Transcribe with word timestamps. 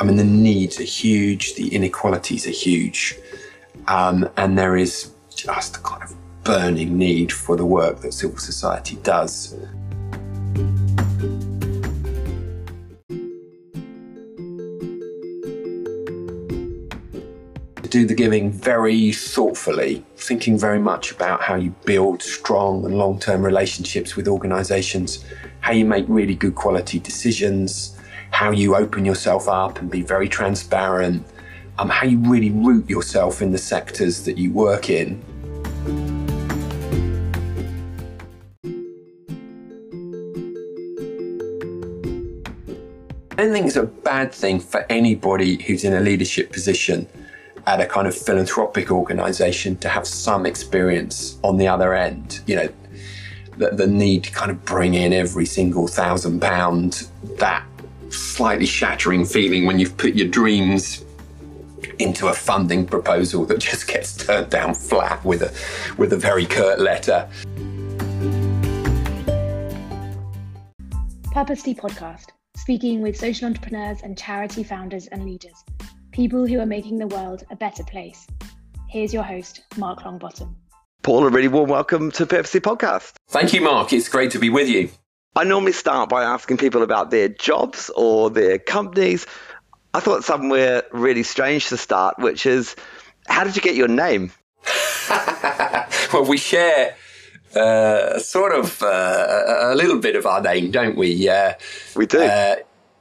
I 0.00 0.04
mean, 0.04 0.16
the 0.16 0.24
needs 0.24 0.80
are 0.80 0.84
huge, 0.84 1.56
the 1.56 1.74
inequalities 1.74 2.46
are 2.46 2.50
huge, 2.50 3.18
um, 3.86 4.26
and 4.38 4.56
there 4.56 4.78
is 4.78 5.12
just 5.36 5.76
a 5.76 5.80
kind 5.80 6.02
of 6.02 6.14
burning 6.42 6.96
need 6.96 7.30
for 7.30 7.54
the 7.54 7.66
work 7.66 8.00
that 8.00 8.14
civil 8.14 8.38
society 8.38 8.96
does. 9.02 9.54
do 17.90 18.06
the 18.06 18.14
giving 18.14 18.52
very 18.52 19.10
thoughtfully, 19.10 20.04
thinking 20.16 20.56
very 20.56 20.78
much 20.78 21.10
about 21.10 21.42
how 21.42 21.56
you 21.56 21.74
build 21.84 22.22
strong 22.22 22.84
and 22.84 22.96
long 22.96 23.18
term 23.18 23.44
relationships 23.44 24.14
with 24.14 24.28
organizations, 24.28 25.24
how 25.58 25.72
you 25.72 25.84
make 25.84 26.04
really 26.06 26.36
good 26.36 26.54
quality 26.54 27.00
decisions, 27.00 27.96
how 28.40 28.50
you 28.50 28.74
open 28.74 29.04
yourself 29.04 29.48
up 29.48 29.78
and 29.80 29.90
be 29.90 30.00
very 30.00 30.26
transparent, 30.26 31.22
um, 31.78 31.90
how 31.90 32.06
you 32.06 32.16
really 32.20 32.48
root 32.48 32.88
yourself 32.88 33.42
in 33.42 33.52
the 33.52 33.58
sectors 33.58 34.24
that 34.24 34.38
you 34.38 34.50
work 34.50 34.88
in. 34.88 35.22
I 43.32 43.42
don't 43.42 43.52
think 43.52 43.66
it's 43.66 43.76
a 43.76 43.82
bad 43.82 44.32
thing 44.32 44.58
for 44.58 44.86
anybody 44.88 45.62
who's 45.62 45.84
in 45.84 45.92
a 45.92 46.00
leadership 46.00 46.50
position 46.50 47.06
at 47.66 47.82
a 47.82 47.84
kind 47.84 48.06
of 48.08 48.16
philanthropic 48.16 48.90
organization 48.90 49.76
to 49.76 49.90
have 49.90 50.06
some 50.06 50.46
experience 50.46 51.38
on 51.44 51.58
the 51.58 51.68
other 51.68 51.92
end. 51.92 52.40
You 52.46 52.56
know, 52.56 52.68
the, 53.58 53.68
the 53.72 53.86
need 53.86 54.24
to 54.24 54.30
kind 54.32 54.50
of 54.50 54.64
bring 54.64 54.94
in 54.94 55.12
every 55.12 55.44
single 55.44 55.86
thousand 55.86 56.40
pound, 56.40 57.06
that 57.36 57.66
slightly 58.10 58.66
shattering 58.66 59.24
feeling 59.24 59.66
when 59.66 59.78
you've 59.78 59.96
put 59.96 60.14
your 60.14 60.28
dreams 60.28 61.04
into 61.98 62.28
a 62.28 62.32
funding 62.32 62.86
proposal 62.86 63.44
that 63.46 63.58
just 63.58 63.86
gets 63.86 64.16
turned 64.16 64.50
down 64.50 64.74
flat 64.74 65.24
with 65.24 65.42
a 65.42 65.52
with 65.96 66.12
a 66.12 66.16
very 66.16 66.46
curt 66.46 66.80
letter. 66.80 67.28
Purposely 71.32 71.74
podcast, 71.74 72.26
speaking 72.56 73.02
with 73.02 73.16
social 73.16 73.46
entrepreneurs 73.46 74.00
and 74.02 74.18
charity 74.18 74.64
founders 74.64 75.06
and 75.08 75.24
leaders 75.24 75.64
people 76.12 76.46
who 76.46 76.58
are 76.58 76.66
making 76.66 76.98
the 76.98 77.06
world 77.06 77.44
a 77.50 77.56
better 77.56 77.84
place. 77.84 78.26
Here's 78.88 79.14
your 79.14 79.22
host, 79.22 79.62
Mark 79.76 80.00
Longbottom. 80.00 80.54
Paul, 81.02 81.26
a 81.26 81.30
really 81.30 81.48
warm 81.48 81.70
welcome 81.70 82.10
to 82.12 82.26
Purposely 82.26 82.60
Podcast. 82.60 83.14
Thank 83.28 83.54
you, 83.54 83.62
Mark. 83.62 83.92
It's 83.92 84.08
great 84.08 84.30
to 84.32 84.38
be 84.38 84.50
with 84.50 84.68
you. 84.68 84.90
I 85.36 85.44
normally 85.44 85.72
start 85.72 86.08
by 86.08 86.24
asking 86.24 86.56
people 86.56 86.82
about 86.82 87.10
their 87.10 87.28
jobs 87.28 87.90
or 87.94 88.30
their 88.30 88.58
companies. 88.58 89.26
I 89.94 90.00
thought 90.00 90.24
somewhere 90.24 90.82
really 90.92 91.22
strange 91.22 91.68
to 91.68 91.76
start, 91.76 92.18
which 92.18 92.46
is 92.46 92.74
how 93.28 93.44
did 93.44 93.54
you 93.54 93.62
get 93.62 93.76
your 93.76 93.88
name? 93.88 94.32
well, 96.12 96.24
we 96.26 96.36
share 96.36 96.96
uh, 97.54 98.18
sort 98.18 98.52
of 98.52 98.82
uh, 98.82 99.70
a 99.72 99.74
little 99.74 99.98
bit 99.98 100.16
of 100.16 100.26
our 100.26 100.40
name, 100.40 100.70
don't 100.70 100.96
we? 100.96 101.28
Uh, 101.28 101.54
we 101.94 102.06
do. 102.06 102.22
Uh, 102.22 102.56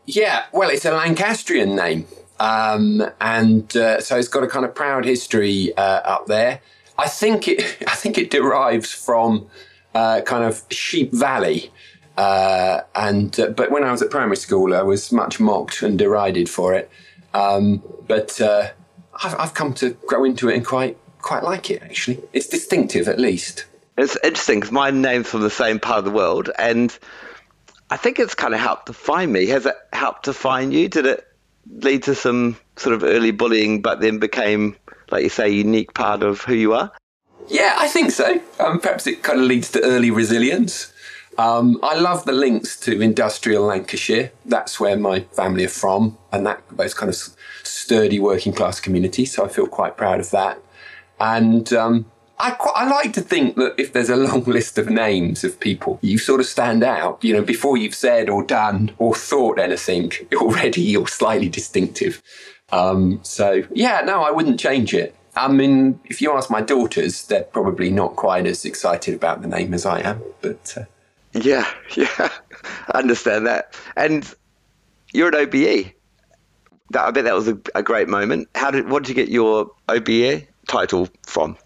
yeah, 0.06 0.46
well, 0.52 0.70
it's 0.70 0.86
a 0.86 0.92
Lancastrian 0.92 1.76
name. 1.76 2.06
Um, 2.40 3.04
and 3.20 3.76
uh, 3.76 4.02
so 4.02 4.18
it's 4.18 4.28
got 4.28 4.44
a 4.44 4.48
kind 4.48 4.66
of 4.66 4.74
proud 4.74 5.06
history 5.06 5.76
uh, 5.76 5.82
up 5.82 6.28
there. 6.28 6.62
I 6.98 7.08
think 7.08 7.48
it, 7.48 7.84
I 7.88 7.96
think 7.96 8.18
it 8.18 8.30
derives 8.30 8.92
from 8.92 9.48
uh, 9.94 10.22
kind 10.22 10.44
of 10.44 10.64
Sheep 10.70 11.12
Valley. 11.14 11.72
Uh, 12.20 12.84
and 12.96 13.40
uh, 13.40 13.48
but 13.48 13.72
when 13.72 13.86
I 13.86 13.94
was 13.94 14.02
at 14.02 14.10
primary 14.10 14.36
school, 14.36 14.76
I 14.76 14.82
was 14.82 15.10
much 15.14 15.40
mocked 15.40 15.82
and 15.82 15.98
derided 15.98 16.50
for 16.50 16.74
it. 16.74 16.92
Um, 17.34 17.82
but 18.10 18.42
uh, 18.42 18.72
I've, 19.24 19.40
I've 19.40 19.54
come 19.54 19.74
to 19.76 19.92
grow 20.06 20.26
into 20.26 20.50
it 20.50 20.58
and 20.58 20.66
quite 20.66 20.98
quite 21.22 21.44
like 21.44 21.72
it. 21.72 21.82
Actually, 21.82 22.22
it's 22.34 22.48
distinctive 22.48 23.08
at 23.08 23.20
least. 23.20 23.64
It's 23.98 24.18
interesting 24.22 24.60
because 24.60 24.74
my 24.74 24.92
name's 24.92 25.30
from 25.30 25.44
the 25.44 25.50
same 25.50 25.80
part 25.80 26.00
of 26.00 26.04
the 26.04 26.12
world, 26.12 26.50
and 26.60 26.98
I 27.90 27.96
think 27.96 28.20
it's 28.20 28.36
kind 28.36 28.54
of 28.54 28.60
helped 28.60 28.88
to 28.88 28.94
find 28.94 29.32
me. 29.32 29.46
Has 29.48 29.66
it 29.66 29.76
helped 29.94 30.26
to 30.26 30.34
find 30.34 30.74
you? 30.74 30.90
Did 30.90 31.06
it 31.06 31.26
lead 31.70 32.04
to 32.04 32.16
some 32.16 32.58
sort 32.76 32.96
of 32.96 33.06
early 33.06 33.32
bullying, 33.32 33.82
but 33.82 34.02
then 34.02 34.20
became, 34.20 34.76
like 35.10 35.24
you 35.24 35.30
say, 35.30 35.46
a 35.46 35.54
unique 35.54 35.94
part 35.94 36.22
of 36.24 36.42
who 36.42 36.54
you 36.54 36.74
are? 36.74 36.92
Yeah, 37.48 37.76
I 37.78 37.88
think 37.88 38.12
so. 38.12 38.42
Um, 38.60 38.82
perhaps 38.82 39.08
it 39.08 39.24
kind 39.24 39.40
of 39.40 39.46
leads 39.46 39.72
to 39.72 39.82
early 39.84 40.12
resilience. 40.12 40.92
Um, 41.40 41.80
I 41.82 41.98
love 41.98 42.26
the 42.26 42.34
links 42.34 42.78
to 42.82 43.00
industrial 43.00 43.64
Lancashire. 43.64 44.34
That's 44.44 44.78
where 44.78 44.98
my 44.98 45.22
family 45.22 45.64
are 45.64 45.70
from, 45.70 46.18
and 46.34 46.46
that 46.46 46.62
those 46.70 46.94
kind 46.94 47.10
of 47.10 47.16
sturdy 47.64 48.20
working 48.20 48.52
class 48.52 48.82
community. 48.82 49.24
So 49.24 49.46
I 49.46 49.48
feel 49.48 49.66
quite 49.66 49.96
proud 49.96 50.20
of 50.20 50.32
that. 50.32 50.60
And 51.18 51.72
um, 51.72 52.12
I, 52.40 52.52
quite, 52.52 52.74
I 52.76 52.90
like 52.90 53.14
to 53.14 53.22
think 53.22 53.56
that 53.56 53.76
if 53.78 53.94
there's 53.94 54.10
a 54.10 54.18
long 54.18 54.44
list 54.58 54.78
of 54.78 54.90
names 54.90 55.46
of 55.46 55.62
people, 55.62 55.98
you 56.02 56.18
sort 56.18 56.42
of 56.42 56.46
stand 56.46 56.84
out. 56.84 57.24
You 57.24 57.36
know, 57.36 57.42
before 57.42 57.78
you've 57.78 57.96
said 57.96 58.30
or 58.30 58.44
done 58.44 58.92
or 58.98 59.16
thought 59.16 59.60
anything, 59.60 60.12
already 60.36 60.82
you're 60.82 61.08
slightly 61.08 61.48
distinctive. 61.48 62.22
Um, 62.74 63.22
so 63.24 63.64
yeah, 63.74 64.02
no, 64.02 64.24
I 64.24 64.32
wouldn't 64.32 64.60
change 64.60 64.94
it. 64.94 65.16
I 65.38 65.48
mean, 65.48 66.02
if 66.04 66.22
you 66.22 66.34
ask 66.34 66.50
my 66.50 66.60
daughters, 66.60 67.26
they're 67.28 67.44
probably 67.44 67.92
not 67.92 68.18
quite 68.18 68.46
as 68.46 68.66
excited 68.66 69.16
about 69.16 69.42
the 69.42 69.48
name 69.48 69.74
as 69.74 69.86
I 69.86 70.02
am. 70.02 70.22
But 70.42 70.76
uh... 70.76 70.84
yeah, 71.34 71.70
yeah, 71.96 72.30
I 72.88 73.00
understand 73.00 73.48
that. 73.48 73.80
And 73.96 74.32
you're 75.14 75.30
an 75.30 75.36
OBE. 75.36 75.94
I 76.98 77.12
bet 77.12 77.24
that 77.24 77.36
was 77.36 77.48
a, 77.48 77.58
a 77.76 77.84
great 77.84 78.08
moment. 78.08 78.50
How 78.56 78.72
did 78.72 78.90
what 78.90 79.04
did 79.04 79.10
you 79.10 79.16
get 79.16 79.30
your 79.30 79.72
OBE 79.88 80.48
title 80.68 81.08
from? 81.24 81.58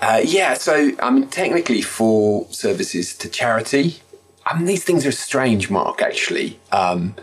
Uh, 0.00 0.20
yeah, 0.24 0.54
so 0.54 0.90
I 1.00 1.10
mean, 1.10 1.28
technically 1.28 1.82
for 1.82 2.46
services 2.50 3.16
to 3.18 3.28
charity, 3.28 4.00
I 4.46 4.56
mean, 4.56 4.66
these 4.66 4.84
things 4.84 5.06
are 5.06 5.12
strange, 5.12 5.70
Mark, 5.70 6.02
actually. 6.02 6.58
Um, 6.72 7.14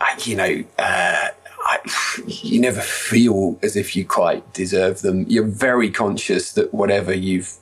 I, 0.00 0.18
you 0.24 0.36
know, 0.36 0.64
uh, 0.78 1.28
I, 1.60 1.78
you 2.26 2.60
never 2.60 2.80
feel 2.80 3.58
as 3.62 3.76
if 3.76 3.96
you 3.96 4.04
quite 4.04 4.52
deserve 4.52 5.02
them. 5.02 5.24
You're 5.28 5.44
very 5.44 5.90
conscious 5.90 6.52
that 6.52 6.72
whatever 6.72 7.12
you've 7.12 7.56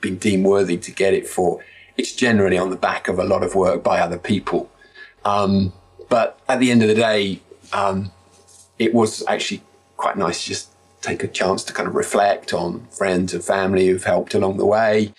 been 0.00 0.16
deemed 0.16 0.44
worthy 0.44 0.76
to 0.76 0.90
get 0.90 1.14
it 1.14 1.26
for, 1.26 1.60
it's 1.98 2.12
generally 2.12 2.56
on 2.56 2.70
the 2.70 2.76
back 2.76 3.08
of 3.08 3.18
a 3.18 3.24
lot 3.24 3.42
of 3.42 3.54
work 3.54 3.82
by 3.82 3.98
other 3.98 4.18
people. 4.18 4.70
Um, 5.24 5.72
but 6.08 6.38
at 6.48 6.60
the 6.60 6.70
end 6.70 6.82
of 6.82 6.88
the 6.88 6.94
day, 6.94 7.40
um, 7.72 8.12
it 8.78 8.94
was 8.94 9.26
actually 9.26 9.62
quite 9.96 10.16
nice 10.16 10.44
to 10.44 10.50
just 10.50 10.70
take 11.02 11.22
a 11.22 11.28
chance 11.28 11.64
to 11.64 11.72
kind 11.72 11.88
of 11.88 11.94
reflect 11.94 12.54
on 12.54 12.86
friends 12.86 13.34
and 13.34 13.44
family 13.44 13.88
who've 13.88 14.04
helped 14.04 14.32
along 14.34 14.56
the 14.56 14.64
way, 14.64 15.12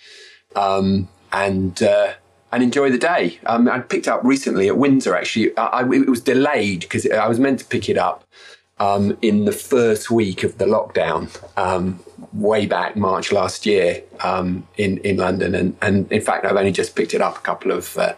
um, 0.56 1.08
and 1.32 1.82
uh, 1.82 2.14
and 2.50 2.62
enjoy 2.62 2.90
the 2.90 2.98
day. 2.98 3.38
Um, 3.46 3.68
I 3.68 3.80
picked 3.80 4.08
up 4.08 4.22
recently 4.24 4.66
at 4.66 4.78
Windsor. 4.78 5.14
Actually, 5.14 5.56
I, 5.56 5.66
I, 5.66 5.80
it 5.82 6.08
was 6.08 6.22
delayed 6.22 6.80
because 6.80 7.08
I 7.08 7.28
was 7.28 7.38
meant 7.38 7.60
to 7.60 7.66
pick 7.66 7.88
it 7.88 7.98
up 7.98 8.24
um, 8.80 9.16
in 9.22 9.44
the 9.44 9.52
first 9.52 10.10
week 10.10 10.42
of 10.42 10.58
the 10.58 10.64
lockdown, 10.64 11.28
um, 11.56 12.00
way 12.32 12.66
back 12.66 12.96
March 12.96 13.30
last 13.30 13.66
year 13.66 14.02
um, 14.20 14.66
in 14.76 14.98
in 14.98 15.18
London, 15.18 15.54
and 15.54 15.76
and 15.82 16.10
in 16.10 16.20
fact, 16.20 16.44
I've 16.44 16.56
only 16.56 16.72
just 16.72 16.96
picked 16.96 17.14
it 17.14 17.20
up 17.20 17.38
a 17.38 17.40
couple 17.40 17.70
of. 17.70 17.96
Uh, 17.96 18.14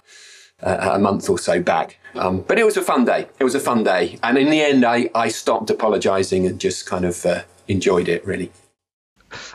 uh, 0.62 0.92
a 0.92 0.98
month 0.98 1.28
or 1.28 1.40
so 1.40 1.60
back. 1.60 1.98
Um, 2.14 2.42
but 2.42 2.56
it 2.56 2.64
was 2.64 2.76
a 2.76 2.82
fun 2.82 3.04
day. 3.04 3.26
It 3.40 3.44
was 3.44 3.56
a 3.56 3.60
fun 3.60 3.82
day. 3.82 4.18
And 4.22 4.38
in 4.38 4.48
the 4.48 4.62
end, 4.62 4.84
I, 4.84 5.10
I 5.12 5.28
stopped 5.28 5.70
apologizing 5.70 6.46
and 6.46 6.60
just 6.60 6.86
kind 6.86 7.04
of 7.04 7.26
uh, 7.26 7.42
enjoyed 7.66 8.08
it 8.08 8.24
really. 8.24 8.52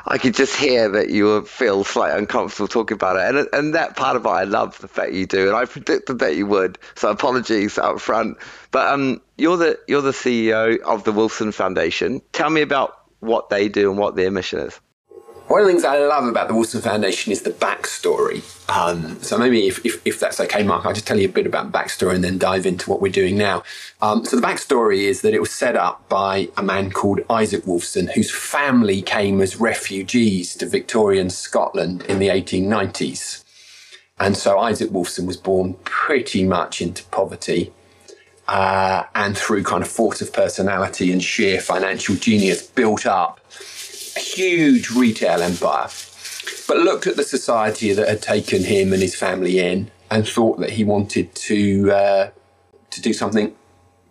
I 0.05 0.17
could 0.17 0.35
just 0.35 0.55
hear 0.55 0.89
that 0.89 1.09
you 1.09 1.43
feel 1.45 1.83
slightly 1.83 2.19
uncomfortable 2.19 2.67
talking 2.67 2.95
about 2.95 3.17
it, 3.17 3.35
and 3.35 3.49
and 3.53 3.75
that 3.75 3.95
part 3.95 4.15
of 4.15 4.25
it 4.25 4.29
I 4.29 4.43
love 4.43 4.77
the 4.79 4.87
fact 4.87 5.13
you 5.13 5.25
do, 5.25 5.47
and 5.47 5.55
I 5.55 5.65
predicted 5.65 6.19
that 6.19 6.35
you 6.35 6.45
would. 6.47 6.77
So 6.95 7.09
apologies 7.09 7.77
up 7.77 7.99
front. 7.99 8.37
But 8.71 8.87
um, 8.87 9.21
you're 9.37 9.57
the 9.57 9.79
you're 9.87 10.01
the 10.01 10.11
CEO 10.11 10.79
of 10.81 11.03
the 11.03 11.11
Wolfson 11.11 11.53
Foundation. 11.53 12.21
Tell 12.31 12.49
me 12.49 12.61
about 12.61 12.97
what 13.19 13.49
they 13.49 13.69
do 13.69 13.89
and 13.89 13.99
what 13.99 14.15
their 14.15 14.31
mission 14.31 14.59
is. 14.59 14.79
One 15.47 15.61
of 15.61 15.65
the 15.65 15.71
things 15.71 15.85
I 15.85 15.97
love 15.99 16.25
about 16.25 16.49
the 16.49 16.53
Wolfson 16.53 16.83
Foundation 16.83 17.31
is 17.31 17.43
the 17.43 17.51
backstory. 17.51 18.43
Um, 18.69 19.17
so 19.21 19.37
maybe 19.37 19.65
if, 19.65 19.83
if, 19.85 20.05
if, 20.05 20.19
that's 20.19 20.41
okay, 20.41 20.61
Mark, 20.61 20.85
I'll 20.85 20.91
just 20.91 21.07
tell 21.07 21.17
you 21.17 21.29
a 21.29 21.31
bit 21.31 21.45
about 21.47 21.71
backstory 21.71 22.15
and 22.15 22.23
then 22.23 22.37
dive 22.37 22.65
into 22.65 22.89
what 22.89 23.01
we're 23.01 23.13
doing 23.13 23.37
now. 23.37 23.63
Um, 24.01 24.25
so 24.25 24.35
the 24.35 24.45
backstory 24.45 25.03
is 25.03 25.21
that 25.21 25.33
it 25.33 25.39
was 25.39 25.51
set 25.51 25.77
up 25.77 26.07
by 26.09 26.49
a 26.57 26.63
man 26.63 26.91
called 26.91 27.21
Isaac 27.29 27.63
Wolfson, 27.63 28.11
whose 28.11 28.29
family 28.29 29.01
came 29.01 29.39
as 29.39 29.57
refugees 29.57 30.53
to 30.55 30.65
Victorian 30.65 31.29
Scotland 31.29 32.01
in 32.09 32.19
the 32.19 32.27
1890s. 32.27 33.45
And 34.19 34.35
so 34.35 34.59
Isaac 34.59 34.89
Wolfson 34.89 35.25
was 35.25 35.37
born 35.37 35.75
pretty 35.85 36.43
much 36.43 36.81
into 36.81 37.05
poverty. 37.05 37.71
Uh, 38.49 39.03
and 39.15 39.37
through 39.37 39.63
kind 39.63 39.81
of 39.81 39.89
force 39.89 40.21
of 40.21 40.33
personality 40.33 41.09
and 41.11 41.23
sheer 41.23 41.61
financial 41.61 42.15
genius, 42.15 42.61
built 42.61 43.05
up 43.05 43.39
huge 44.17 44.89
retail 44.91 45.41
empire, 45.41 45.89
but 46.67 46.77
looked 46.77 47.07
at 47.07 47.15
the 47.15 47.23
society 47.23 47.93
that 47.93 48.07
had 48.07 48.21
taken 48.21 48.63
him 48.63 48.93
and 48.93 49.01
his 49.01 49.15
family 49.15 49.59
in 49.59 49.91
and 50.09 50.27
thought 50.27 50.59
that 50.59 50.71
he 50.71 50.83
wanted 50.83 51.33
to 51.35 51.91
uh, 51.91 52.29
to 52.89 53.01
do 53.01 53.13
something 53.13 53.55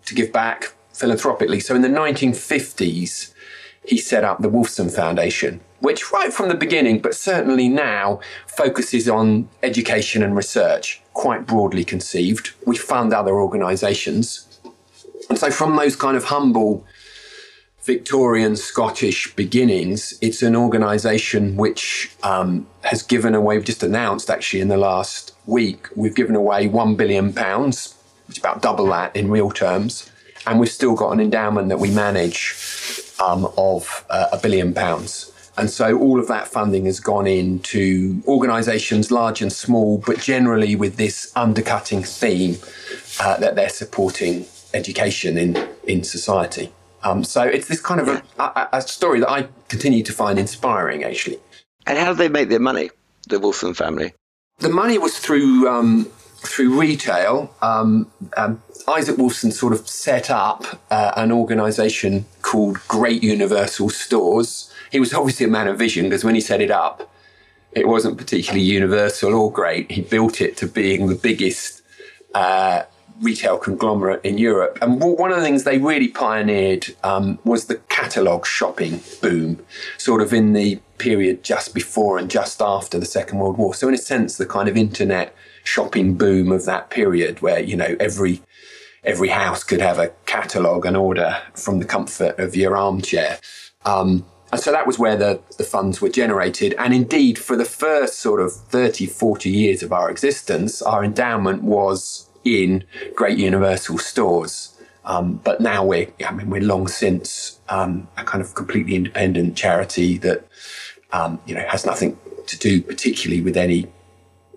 to 0.05 0.15
give 0.15 0.33
back 0.33 0.75
philanthropically. 0.93 1.61
So 1.61 1.75
in 1.75 1.83
the 1.83 1.89
1950s, 1.89 3.35
he 3.87 3.99
set 3.99 4.25
up 4.25 4.41
the 4.41 4.51
Wolfson 4.51 4.95
Foundation, 4.95 5.61
which 5.81 6.13
right 6.13 6.33
from 6.33 6.49
the 6.49 6.55
beginning, 6.55 7.01
but 7.01 7.15
certainly 7.15 7.69
now, 7.69 8.21
focuses 8.47 9.09
on 9.09 9.49
education 9.63 10.23
and 10.23 10.37
research, 10.37 11.03
quite 11.13 11.47
broadly 11.47 11.85
conceived. 11.85 12.53
We 12.67 12.77
fund 12.77 13.13
other 13.13 13.35
organisations. 13.39 14.61
And 15.29 15.39
so 15.39 15.51
from 15.51 15.77
those 15.77 15.97
kind 15.97 16.17
of 16.17 16.25
humble 16.25 16.85
Victorian 17.87 18.57
Scottish 18.57 19.33
beginnings, 19.37 20.19
it's 20.21 20.43
an 20.43 20.57
organisation 20.57 21.57
which 21.57 22.11
um, 22.25 22.67
has 22.83 23.01
given 23.01 23.33
away, 23.33 23.57
we've 23.57 23.65
just 23.65 23.85
announced 23.85 24.29
actually 24.29 24.61
in 24.61 24.67
the 24.67 24.77
last 24.77 25.37
week, 25.47 25.87
we've 25.95 26.17
given 26.17 26.35
away 26.35 26.69
£1 26.69 26.97
billion, 26.97 27.27
which 27.27 27.87
is 28.29 28.39
about 28.39 28.61
double 28.61 28.87
that 28.87 29.15
in 29.15 29.31
real 29.31 29.53
terms. 29.53 30.11
And 30.49 30.59
we've 30.59 30.69
still 30.69 30.97
got 30.97 31.13
an 31.13 31.21
endowment 31.21 31.69
that 31.69 31.79
we 31.79 31.93
manage 31.93 32.57
um, 33.25 33.49
of 33.57 34.05
uh, 34.11 34.31
a 34.33 34.39
billion 34.39 34.75
pounds. 34.75 35.33
And 35.57 35.71
so 35.71 35.97
all 35.97 36.19
of 36.19 36.27
that 36.27 36.49
funding 36.49 36.87
has 36.87 36.99
gone 36.99 37.29
into 37.29 38.21
organisations 38.27 39.13
large 39.13 39.41
and 39.41 39.53
small, 39.53 39.99
but 39.99 40.19
generally 40.19 40.75
with 40.75 40.97
this 40.97 41.31
undercutting 41.37 42.03
theme 42.03 42.57
uh, 43.21 43.37
that 43.37 43.55
they're 43.55 43.69
supporting 43.69 44.45
education 44.75 45.39
in, 45.39 45.69
in 45.85 46.03
society. 46.03 46.73
Um, 47.07 47.23
so 47.23 47.43
it's 47.43 47.69
this 47.69 47.81
kind 47.81 48.01
of 48.01 48.09
a, 48.09 48.23
a, 48.43 48.69
a, 48.73 48.83
story 48.83 49.21
that 49.21 49.31
I 49.31 49.47
continue 49.69 50.03
to 50.03 50.13
find 50.13 50.39
inspiring, 50.39 51.05
actually. 51.05 51.39
And 51.87 51.97
how 51.99 52.13
do 52.13 52.15
they 52.15 52.29
make 52.29 52.49
their 52.49 52.61
money, 52.61 52.91
the 53.29 53.37
Wolfson 53.37 53.77
family? 53.77 54.13
The 54.59 54.71
money 54.71 54.99
was 54.99 55.17
through 55.19 55.69
um, 55.69 56.07
through 56.39 56.81
retail. 56.81 57.55
Um, 57.63 58.11
um 58.37 58.61
Isaac 58.89 59.17
Wolfson 59.17 59.53
sort 59.53 59.73
of 59.73 59.89
set 59.89 60.31
up 60.31 60.65
uh, 60.91 61.13
an 61.17 61.31
organisation 61.31 62.25
called 62.43 62.79
Great 62.89 63.23
Universal 63.23 63.91
Stores. 63.91 64.73
He 64.91 64.99
was 64.99 65.13
obviously 65.13 65.47
a 65.47 65.49
man 65.49 65.69
of 65.69 65.79
vision 65.79 66.07
because 66.07 66.25
when 66.25 66.35
he 66.35 66.41
set 66.41 66.61
it 66.61 66.71
up, 66.71 67.09
it 67.73 67.87
wasn't 67.87 68.17
particularly 68.17 68.65
universal 68.65 69.35
or 69.35 69.53
great. 69.53 69.91
He 69.91 70.03
built 70.03 70.41
it 70.41 70.57
to 70.59 70.67
being 70.67 71.07
the 71.07 71.15
biggest 71.15 71.83
uh, 72.35 72.83
retail 73.21 73.59
conglomerate 73.59 74.25
in 74.25 74.39
Europe. 74.39 74.79
And 74.83 75.01
one 75.01 75.31
of 75.31 75.39
the 75.39 75.43
things 75.43 75.65
they 75.65 75.79
really 75.79 76.09
pioneered 76.09 76.95
um, 77.03 77.39
was 77.45 77.67
the 77.67 77.77
catalogue 77.89 78.47
shopping 78.47 79.01
boom, 79.21 79.65
sort 79.99 80.21
of 80.21 80.33
in 80.33 80.53
the 80.53 80.81
period 80.99 81.43
just 81.43 81.75
before 81.75 82.19
and 82.19 82.31
just 82.31 82.61
after 82.61 82.99
the 82.99 83.07
Second 83.07 83.39
World 83.39 83.59
War. 83.59 83.75
So, 83.75 83.89
in 83.89 83.95
a 83.95 83.99
sense, 83.99 84.37
the 84.37 84.47
kind 84.47 84.69
of 84.69 84.77
internet 84.77 85.35
shopping 85.65 86.15
boom 86.15 86.53
of 86.53 86.65
that 86.67 86.91
period, 86.91 87.43
where 87.43 87.61
you 87.61 87.77
know 87.77 87.97
every 87.99 88.43
every 89.05 89.29
house 89.29 89.63
could 89.63 89.81
have 89.81 89.99
a 89.99 90.13
catalogue 90.27 90.85
and 90.85 90.97
order 90.97 91.41
from 91.55 91.79
the 91.79 91.85
comfort 91.85 92.39
of 92.39 92.57
your 92.57 92.77
armchair. 92.77 93.39
Um, 93.85 94.27
and 94.53 94.61
so 94.61 94.73
that 94.73 94.87
was 94.87 94.99
where 94.99 95.17
the, 95.17 95.41
the 95.59 95.65
funds 95.65 96.01
were 96.01 96.09
generated. 96.09 96.75
And 96.79 96.95
indeed, 96.95 97.39
for 97.39 97.57
the 97.57 97.65
first 97.65 98.19
sort 98.19 98.41
of 98.41 98.53
30, 98.53 99.07
40 99.07 99.51
years 99.51 99.83
of 99.83 99.93
our 99.93 100.11
existence, 100.11 100.83
our 100.83 101.05
endowment 101.05 101.63
was 101.63 102.29
in 102.47 102.85
great 103.15 103.39
universal 103.39 103.99
stores. 103.99 104.73
Um, 105.05 105.35
but 105.45 105.61
now 105.61 105.85
we're, 105.85 106.09
I 106.27 106.33
mean, 106.33 106.51
we're 106.51 106.63
long 106.63 106.89
since 106.89 107.61
um, 107.69 108.09
a 108.17 108.25
kind 108.25 108.43
of 108.43 108.55
completely 108.55 108.97
independent 108.97 109.57
charity 109.57 110.19
that, 110.19 110.47
um, 111.13 111.41
you 111.47 111.55
know, 111.55 111.65
has 111.69 111.87
nothing 111.87 112.19
to 112.47 112.59
do 112.59 112.83
particularly 112.83 113.43
with 113.43 113.57
any 113.57 113.87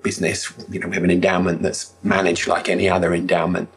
business. 0.01 0.51
You 0.69 0.79
know, 0.79 0.87
we 0.87 0.95
have 0.95 1.03
an 1.03 1.11
endowment 1.11 1.61
that's 1.61 1.93
managed 2.03 2.47
like 2.47 2.67
any 2.67 2.89
other 2.89 3.13
endowment. 3.13 3.69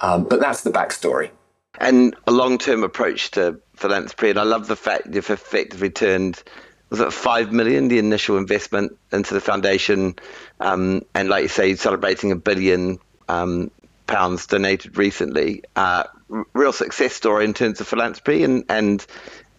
Um, 0.00 0.24
but 0.24 0.40
that's 0.40 0.62
the 0.62 0.70
backstory. 0.70 1.30
And 1.78 2.14
a 2.26 2.32
long 2.32 2.58
term 2.58 2.84
approach 2.84 3.32
to 3.32 3.60
philanthropy. 3.74 4.30
And 4.30 4.38
I 4.38 4.44
love 4.44 4.66
the 4.66 4.76
fact 4.76 5.08
you've 5.12 5.30
effectively 5.30 5.90
turned, 5.90 6.42
was 6.90 7.00
it 7.00 7.12
5 7.12 7.52
million, 7.52 7.88
the 7.88 7.98
initial 7.98 8.38
investment 8.38 8.96
into 9.12 9.34
the 9.34 9.40
foundation? 9.40 10.14
Um, 10.60 11.02
and 11.14 11.28
like 11.28 11.42
you 11.42 11.48
say, 11.48 11.74
celebrating 11.74 12.32
a 12.32 12.36
billion 12.36 12.98
um, 13.28 13.70
pounds 14.06 14.46
donated 14.46 14.96
recently. 14.98 15.62
Uh, 15.76 16.04
real 16.52 16.72
success 16.72 17.14
story 17.14 17.44
in 17.44 17.54
terms 17.54 17.80
of 17.80 17.86
philanthropy 17.86 18.44
and, 18.44 18.64
and 18.68 19.06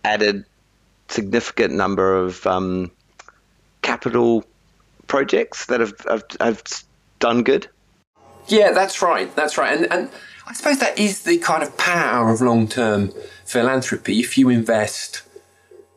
added 0.03 0.45
significant 1.07 1.73
number 1.73 2.17
of 2.17 2.45
um, 2.47 2.91
capital 3.81 4.43
projects 5.07 5.67
that 5.67 5.79
have, 5.79 5.93
have, 6.07 6.23
have 6.39 6.63
done 7.19 7.43
good. 7.43 7.67
Yeah, 8.47 8.71
that's 8.71 9.01
right. 9.01 9.33
That's 9.35 9.57
right. 9.57 9.77
And, 9.77 9.91
and 9.91 10.09
I 10.47 10.53
suppose 10.53 10.79
that 10.79 10.99
is 10.99 11.23
the 11.23 11.37
kind 11.37 11.63
of 11.63 11.77
power 11.77 12.31
of 12.31 12.41
long 12.41 12.67
term 12.67 13.11
philanthropy. 13.45 14.19
If 14.19 14.37
you 14.37 14.49
invest 14.49 15.23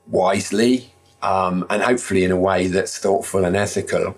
wisely 0.06 0.92
um, 1.22 1.66
and 1.68 1.82
hopefully 1.82 2.24
in 2.24 2.30
a 2.30 2.36
way 2.36 2.68
that's 2.68 2.98
thoughtful 2.98 3.44
and 3.44 3.56
ethical, 3.56 4.16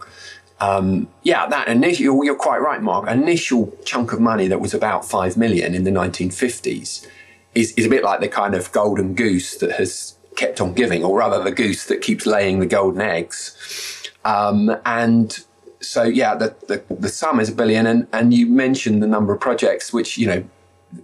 um, 0.60 1.08
yeah, 1.22 1.46
that 1.46 1.68
initial, 1.68 2.24
you're 2.24 2.34
quite 2.34 2.58
right, 2.58 2.82
Mark. 2.82 3.08
Initial 3.08 3.74
chunk 3.84 4.12
of 4.12 4.20
money 4.20 4.46
that 4.48 4.60
was 4.60 4.74
about 4.74 5.04
five 5.04 5.36
million 5.36 5.74
in 5.74 5.84
the 5.84 5.90
1950s 5.90 7.06
is, 7.54 7.72
is 7.72 7.86
a 7.86 7.88
bit 7.88 8.04
like 8.04 8.20
the 8.20 8.28
kind 8.28 8.54
of 8.54 8.70
golden 8.72 9.14
goose 9.14 9.56
that 9.56 9.72
has 9.72 10.14
kept 10.36 10.60
on 10.60 10.74
giving, 10.74 11.02
or 11.02 11.18
rather, 11.18 11.42
the 11.42 11.50
goose 11.50 11.86
that 11.86 12.02
keeps 12.02 12.26
laying 12.26 12.60
the 12.60 12.66
golden 12.66 13.00
eggs. 13.00 14.10
Um, 14.24 14.76
and 14.84 15.38
so 15.80 16.02
yeah, 16.02 16.34
the, 16.34 16.54
the, 16.68 16.82
the 16.94 17.08
sum 17.08 17.40
is 17.40 17.48
a 17.48 17.54
billion, 17.54 17.86
and 17.86 18.06
and 18.12 18.34
you 18.34 18.46
mentioned 18.46 19.02
the 19.02 19.06
number 19.06 19.32
of 19.32 19.40
projects, 19.40 19.92
which 19.92 20.18
you 20.18 20.26
know, 20.26 20.44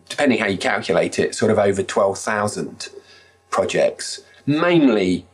depending 0.08 0.38
how 0.38 0.46
you 0.46 0.58
calculate 0.58 1.18
it, 1.18 1.34
sort 1.34 1.50
of 1.50 1.58
over 1.58 1.82
twelve 1.82 2.18
thousand 2.18 2.88
projects, 3.50 4.20
mainly 4.44 5.26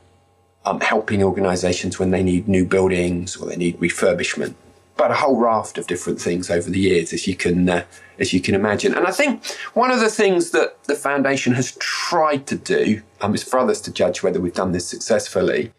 um, 0.64 0.80
helping 0.80 1.22
organisations 1.22 1.98
when 1.98 2.10
they 2.10 2.22
need 2.22 2.48
new 2.48 2.64
buildings 2.64 3.36
or 3.36 3.48
they 3.48 3.56
need 3.56 3.78
refurbishment, 3.80 4.54
but 4.96 5.10
a 5.10 5.14
whole 5.14 5.36
raft 5.36 5.78
of 5.78 5.86
different 5.86 6.20
things 6.20 6.50
over 6.50 6.70
the 6.70 6.78
years, 6.78 7.12
as 7.12 7.26
you 7.26 7.34
can 7.34 7.68
uh, 7.68 7.84
as 8.18 8.32
you 8.32 8.40
can 8.40 8.54
imagine. 8.54 8.94
And 8.94 9.06
I 9.06 9.10
think 9.10 9.44
one 9.74 9.90
of 9.90 10.00
the 10.00 10.10
things 10.10 10.50
that 10.50 10.82
the 10.84 10.94
foundation 10.94 11.54
has 11.54 11.72
tried 11.80 12.46
to 12.46 12.56
do, 12.56 13.02
um, 13.20 13.34
is 13.34 13.42
for 13.42 13.58
others 13.58 13.80
to 13.82 13.92
judge 13.92 14.22
whether 14.22 14.40
we've 14.40 14.54
done 14.54 14.72
this 14.72 14.86
successfully, 14.86 15.72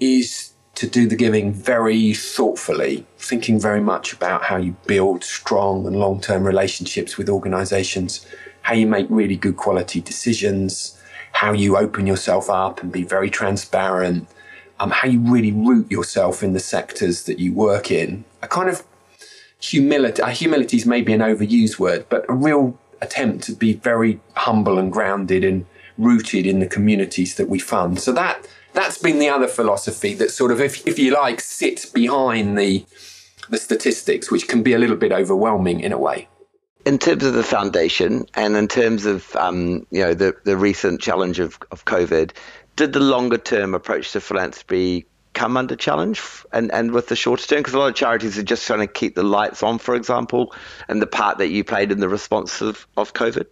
is 0.00 0.52
to 0.74 0.86
do 0.86 1.06
the 1.06 1.16
giving 1.16 1.52
very 1.52 2.14
thoughtfully, 2.14 3.06
thinking 3.18 3.60
very 3.60 3.80
much 3.80 4.12
about 4.12 4.44
how 4.44 4.56
you 4.56 4.74
build 4.86 5.22
strong 5.22 5.86
and 5.86 5.96
long 5.96 6.20
term 6.20 6.44
relationships 6.44 7.18
with 7.18 7.28
organizations, 7.28 8.26
how 8.62 8.74
you 8.74 8.86
make 8.86 9.06
really 9.10 9.36
good 9.36 9.56
quality 9.56 10.00
decisions, 10.00 10.98
how 11.42 11.50
you 11.50 11.76
open 11.76 12.06
yourself 12.06 12.48
up 12.48 12.80
and 12.80 12.92
be 12.92 13.02
very 13.02 13.28
transparent, 13.28 14.28
um, 14.78 14.92
how 14.92 15.08
you 15.08 15.18
really 15.18 15.50
root 15.50 15.90
yourself 15.90 16.40
in 16.40 16.52
the 16.52 16.60
sectors 16.60 17.24
that 17.24 17.40
you 17.40 17.52
work 17.52 17.90
in. 17.90 18.24
A 18.42 18.46
kind 18.46 18.68
of 18.68 18.84
humility, 19.58 20.22
uh, 20.22 20.28
humility 20.28 20.76
is 20.76 20.86
maybe 20.86 21.12
an 21.12 21.18
overused 21.20 21.80
word, 21.80 22.06
but 22.08 22.24
a 22.28 22.32
real 22.32 22.78
attempt 23.00 23.42
to 23.42 23.52
be 23.52 23.72
very 23.72 24.20
humble 24.36 24.78
and 24.78 24.92
grounded 24.92 25.42
and 25.42 25.66
rooted 25.98 26.46
in 26.46 26.60
the 26.60 26.68
communities 26.68 27.34
that 27.34 27.48
we 27.48 27.58
fund. 27.58 27.98
So 27.98 28.12
that 28.12 28.46
that's 28.72 28.98
been 28.98 29.18
the 29.18 29.28
other 29.28 29.48
philosophy 29.48 30.14
that 30.14 30.30
sort 30.30 30.52
of, 30.52 30.60
if, 30.60 30.86
if 30.86 30.96
you 30.96 31.12
like, 31.12 31.40
sits 31.40 31.84
behind 31.86 32.56
the 32.56 32.86
the 33.50 33.58
statistics, 33.58 34.30
which 34.30 34.46
can 34.46 34.62
be 34.62 34.74
a 34.74 34.78
little 34.78 34.96
bit 35.04 35.10
overwhelming 35.10 35.80
in 35.80 35.90
a 35.90 35.98
way. 35.98 36.28
In 36.84 36.98
terms 36.98 37.24
of 37.24 37.34
the 37.34 37.44
foundation, 37.44 38.26
and 38.34 38.56
in 38.56 38.66
terms 38.66 39.06
of 39.06 39.34
um, 39.36 39.86
you 39.90 40.02
know 40.02 40.14
the 40.14 40.34
the 40.44 40.56
recent 40.56 41.00
challenge 41.00 41.38
of, 41.38 41.58
of 41.70 41.84
COVID, 41.84 42.32
did 42.76 42.92
the 42.92 43.00
longer 43.00 43.38
term 43.38 43.74
approach 43.74 44.12
to 44.12 44.20
philanthropy 44.20 45.06
come 45.34 45.56
under 45.56 45.76
challenge 45.76 46.22
and, 46.52 46.70
and 46.72 46.92
with 46.92 47.08
the 47.08 47.16
shorter 47.16 47.46
term? 47.46 47.58
Because 47.58 47.74
a 47.74 47.78
lot 47.78 47.88
of 47.88 47.94
charities 47.94 48.38
are 48.38 48.42
just 48.42 48.66
trying 48.66 48.80
to 48.80 48.86
keep 48.86 49.14
the 49.14 49.22
lights 49.22 49.62
on, 49.62 49.78
for 49.78 49.94
example, 49.94 50.54
and 50.88 51.00
the 51.00 51.06
part 51.06 51.38
that 51.38 51.48
you 51.48 51.64
played 51.64 51.92
in 51.92 52.00
the 52.00 52.08
response 52.08 52.60
of, 52.60 52.86
of 52.96 53.14
COVID. 53.14 53.46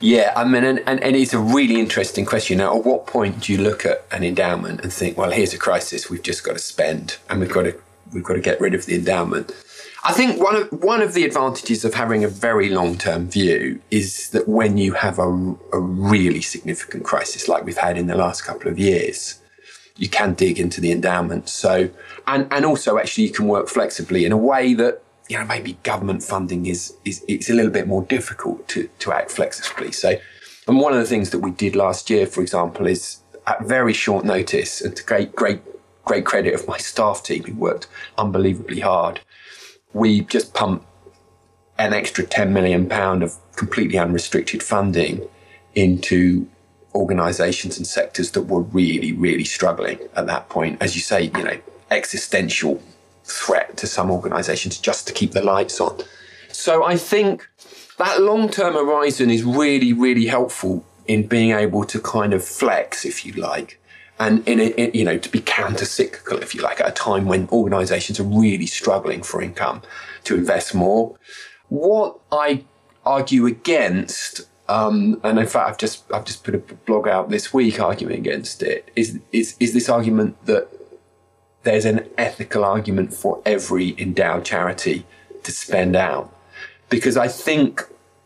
Yeah, 0.00 0.32
I 0.36 0.44
mean, 0.44 0.64
and, 0.64 0.80
and, 0.86 1.02
and, 1.02 1.16
it's 1.16 1.32
a 1.32 1.38
really 1.38 1.78
interesting 1.78 2.26
question. 2.26 2.58
Now, 2.58 2.76
at 2.76 2.84
what 2.84 3.06
point 3.06 3.42
do 3.42 3.52
you 3.52 3.58
look 3.58 3.86
at 3.86 4.04
an 4.10 4.24
endowment 4.24 4.80
and 4.82 4.92
think, 4.92 5.16
well, 5.16 5.30
here's 5.30 5.54
a 5.54 5.58
crisis, 5.58 6.10
we've 6.10 6.22
just 6.22 6.42
got 6.42 6.54
to 6.54 6.58
spend, 6.58 7.16
and 7.30 7.40
we've 7.40 7.52
got 7.52 7.62
to 7.62 7.80
we've 8.12 8.24
got 8.24 8.34
to 8.34 8.40
get 8.40 8.60
rid 8.60 8.74
of 8.74 8.86
the 8.86 8.96
endowment? 8.96 9.52
I 10.06 10.12
think 10.12 10.40
one 10.42 10.56
of 10.56 10.82
one 10.82 11.00
of 11.00 11.14
the 11.14 11.24
advantages 11.24 11.84
of 11.84 11.94
having 11.94 12.24
a 12.24 12.28
very 12.28 12.68
long 12.68 12.98
term 12.98 13.28
view 13.28 13.80
is 13.90 14.30
that 14.30 14.46
when 14.46 14.76
you 14.76 14.92
have 14.92 15.18
a, 15.18 15.56
a 15.72 15.78
really 15.78 16.42
significant 16.42 17.04
crisis 17.04 17.48
like 17.48 17.64
we've 17.64 17.78
had 17.78 17.96
in 17.96 18.06
the 18.06 18.16
last 18.16 18.42
couple 18.42 18.70
of 18.70 18.78
years, 18.78 19.40
you 19.96 20.08
can 20.08 20.34
dig 20.34 20.60
into 20.60 20.80
the 20.80 20.92
endowment. 20.92 21.48
So, 21.48 21.88
and 22.26 22.46
and 22.52 22.66
also 22.66 22.98
actually 22.98 23.24
you 23.24 23.32
can 23.32 23.48
work 23.48 23.68
flexibly 23.68 24.26
in 24.26 24.32
a 24.32 24.36
way 24.36 24.74
that 24.74 25.00
you 25.28 25.38
know, 25.38 25.44
maybe 25.44 25.78
government 25.82 26.22
funding 26.22 26.66
is, 26.66 26.94
is 27.04 27.24
it's 27.26 27.48
a 27.48 27.54
little 27.54 27.70
bit 27.70 27.86
more 27.86 28.02
difficult 28.02 28.68
to, 28.68 28.88
to 28.98 29.12
act 29.12 29.30
flexibly. 29.30 29.90
So, 29.92 30.16
and 30.68 30.78
one 30.78 30.92
of 30.92 30.98
the 30.98 31.06
things 31.06 31.30
that 31.30 31.38
we 31.38 31.50
did 31.50 31.74
last 31.76 32.10
year, 32.10 32.26
for 32.26 32.42
example, 32.42 32.86
is 32.86 33.20
at 33.46 33.62
very 33.62 33.92
short 33.92 34.24
notice 34.24 34.80
and 34.80 34.94
to 34.96 35.04
great, 35.04 35.34
great, 35.34 35.60
great 36.04 36.26
credit 36.26 36.54
of 36.54 36.68
my 36.68 36.76
staff 36.76 37.22
team 37.22 37.44
who 37.44 37.54
worked 37.54 37.86
unbelievably 38.18 38.80
hard, 38.80 39.20
we 39.94 40.20
just 40.22 40.52
pump 40.52 40.84
an 41.78 41.94
extra 41.94 42.24
10 42.24 42.52
million 42.52 42.88
pound 42.88 43.22
of 43.22 43.34
completely 43.56 43.98
unrestricted 43.98 44.62
funding 44.62 45.26
into 45.74 46.46
organizations 46.94 47.76
and 47.76 47.86
sectors 47.86 48.32
that 48.32 48.42
were 48.42 48.60
really, 48.60 49.12
really 49.12 49.44
struggling 49.44 49.98
at 50.14 50.26
that 50.26 50.48
point. 50.48 50.80
As 50.80 50.94
you 50.94 51.00
say, 51.00 51.24
you 51.24 51.42
know, 51.42 51.58
existential 51.90 52.82
threat 53.24 53.76
to 53.78 53.86
some 53.86 54.10
organizations 54.10 54.78
just 54.78 55.06
to 55.06 55.12
keep 55.12 55.32
the 55.32 55.42
lights 55.42 55.80
on. 55.80 55.98
So 56.52 56.84
I 56.84 56.96
think 56.96 57.48
that 57.98 58.20
long 58.20 58.48
term 58.48 58.74
horizon 58.74 59.30
is 59.30 59.42
really, 59.42 59.92
really 59.92 60.26
helpful 60.26 60.84
in 61.06 61.26
being 61.26 61.50
able 61.50 61.84
to 61.84 62.00
kind 62.00 62.32
of 62.32 62.44
flex, 62.44 63.04
if 63.04 63.26
you 63.26 63.32
like, 63.32 63.80
and 64.18 64.46
in, 64.46 64.60
a, 64.60 64.90
you 64.92 65.04
know 65.04 65.18
to 65.18 65.28
be 65.28 65.40
counter 65.40 65.84
cyclical, 65.84 66.42
if 66.42 66.54
you 66.54 66.62
like, 66.62 66.80
at 66.80 66.88
a 66.88 66.92
time 66.92 67.26
when 67.26 67.48
organisations 67.48 68.20
are 68.20 68.24
really 68.24 68.66
struggling 68.66 69.22
for 69.22 69.42
income 69.42 69.82
to 70.24 70.34
invest 70.34 70.74
more. 70.74 71.16
What 71.68 72.18
I 72.30 72.64
argue 73.04 73.46
against, 73.46 74.42
um, 74.68 75.20
and 75.24 75.38
in 75.38 75.46
fact, 75.46 75.68
I've 75.68 75.78
just 75.78 76.12
I've 76.12 76.24
just 76.24 76.44
put 76.44 76.54
a 76.54 76.58
blog 76.58 77.08
out 77.08 77.30
this 77.30 77.52
week 77.52 77.80
arguing 77.80 78.18
against 78.18 78.62
it, 78.62 78.90
is 78.94 79.18
is 79.32 79.56
is 79.58 79.72
this 79.72 79.88
argument 79.88 80.44
that 80.46 80.68
there's 81.64 81.84
an 81.84 82.08
ethical 82.16 82.64
argument 82.64 83.12
for 83.12 83.42
every 83.44 83.94
endowed 83.98 84.44
charity 84.44 85.04
to 85.42 85.50
spend 85.50 85.96
out. 85.96 86.30
Because 86.88 87.16
I 87.16 87.26
think 87.26 87.82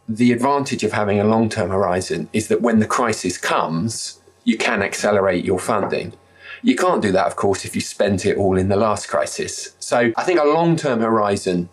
the 0.08 0.32
advantage 0.32 0.82
of 0.84 0.92
having 0.92 1.20
a 1.20 1.24
long 1.24 1.48
term 1.48 1.70
horizon 1.70 2.28
is 2.32 2.48
that 2.48 2.60
when 2.60 2.80
the 2.80 2.86
crisis 2.86 3.38
comes, 3.38 4.17
you 4.48 4.56
can 4.56 4.82
accelerate 4.82 5.44
your 5.44 5.58
funding. 5.58 6.14
You 6.62 6.74
can't 6.74 7.02
do 7.02 7.12
that, 7.12 7.26
of 7.26 7.36
course, 7.36 7.66
if 7.66 7.74
you 7.74 7.82
spent 7.82 8.24
it 8.24 8.38
all 8.38 8.56
in 8.56 8.68
the 8.68 8.76
last 8.76 9.06
crisis. 9.06 9.76
So 9.78 10.10
I 10.16 10.24
think 10.24 10.40
a 10.40 10.44
long 10.44 10.74
term 10.74 11.00
horizon 11.00 11.68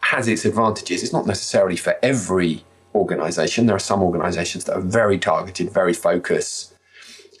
has 0.00 0.28
its 0.28 0.44
advantages. 0.44 1.02
It's 1.02 1.12
not 1.12 1.26
necessarily 1.26 1.76
for 1.76 1.96
every 2.02 2.66
organization. 2.94 3.64
There 3.64 3.74
are 3.74 3.90
some 3.92 4.02
organizations 4.02 4.64
that 4.64 4.76
are 4.76 4.82
very 4.82 5.18
targeted, 5.18 5.72
very 5.72 5.94
focused. 5.94 6.74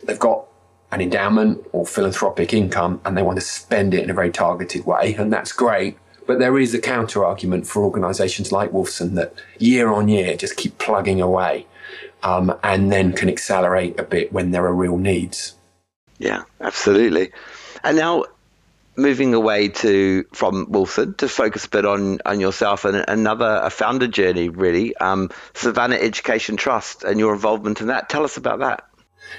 They've 0.04 0.18
got 0.18 0.46
an 0.90 1.02
endowment 1.02 1.66
or 1.72 1.84
philanthropic 1.84 2.54
income 2.54 3.02
and 3.04 3.14
they 3.14 3.22
want 3.22 3.36
to 3.36 3.44
spend 3.44 3.92
it 3.92 4.02
in 4.02 4.08
a 4.08 4.14
very 4.14 4.30
targeted 4.30 4.86
way, 4.86 5.14
and 5.18 5.30
that's 5.30 5.52
great. 5.52 5.98
But 6.26 6.38
there 6.38 6.58
is 6.58 6.72
a 6.72 6.80
counter 6.80 7.26
argument 7.26 7.66
for 7.66 7.84
organisations 7.84 8.52
like 8.52 8.70
Wolfson 8.70 9.16
that 9.16 9.34
year 9.58 9.88
on 9.92 10.08
year 10.08 10.34
just 10.34 10.56
keep 10.56 10.78
plugging 10.78 11.20
away 11.20 11.66
um, 12.22 12.56
and 12.62 12.90
then 12.92 13.12
can 13.12 13.28
accelerate 13.28 13.98
a 13.98 14.02
bit 14.02 14.32
when 14.32 14.50
there 14.50 14.64
are 14.64 14.74
real 14.74 14.96
needs. 14.96 15.54
Yeah, 16.18 16.42
absolutely. 16.60 17.32
And 17.84 17.96
now 17.96 18.24
moving 18.96 19.32
away 19.32 19.68
to 19.68 20.24
from 20.32 20.66
Wolfson 20.66 21.16
to 21.18 21.28
focus 21.28 21.64
a 21.66 21.68
bit 21.68 21.84
on 21.84 22.18
on 22.26 22.40
yourself 22.40 22.84
and 22.84 23.04
another 23.06 23.60
a 23.62 23.70
founder 23.70 24.08
journey 24.08 24.48
really 24.48 24.96
um, 24.96 25.30
Savannah 25.54 25.94
Education 25.94 26.56
Trust 26.56 27.04
and 27.04 27.18
your 27.20 27.32
involvement 27.32 27.80
in 27.80 27.86
that. 27.86 28.08
Tell 28.08 28.24
us 28.24 28.36
about 28.36 28.58
that. 28.58 28.84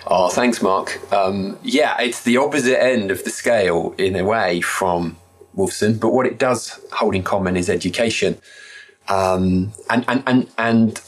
Oh, 0.07 0.29
thanks, 0.29 0.62
Mark. 0.62 1.00
Um, 1.12 1.57
yeah, 1.63 2.00
it's 2.00 2.24
the 2.24 2.38
opposite 2.38 2.81
end 2.81 3.12
of 3.12 3.24
the 3.24 3.29
scale 3.29 3.93
in 3.98 4.15
a 4.15 4.24
way 4.24 4.62
from 4.62 5.17
Wolfson, 5.55 6.00
but 6.00 6.09
what 6.09 6.25
it 6.25 6.38
does 6.38 6.79
hold 6.93 7.15
in 7.15 7.24
common 7.24 7.57
is 7.57 7.69
education. 7.69 8.39
Um, 9.07 9.74
and, 9.89 10.05
and, 10.07 10.24
and, 10.27 10.50
and 10.57 11.01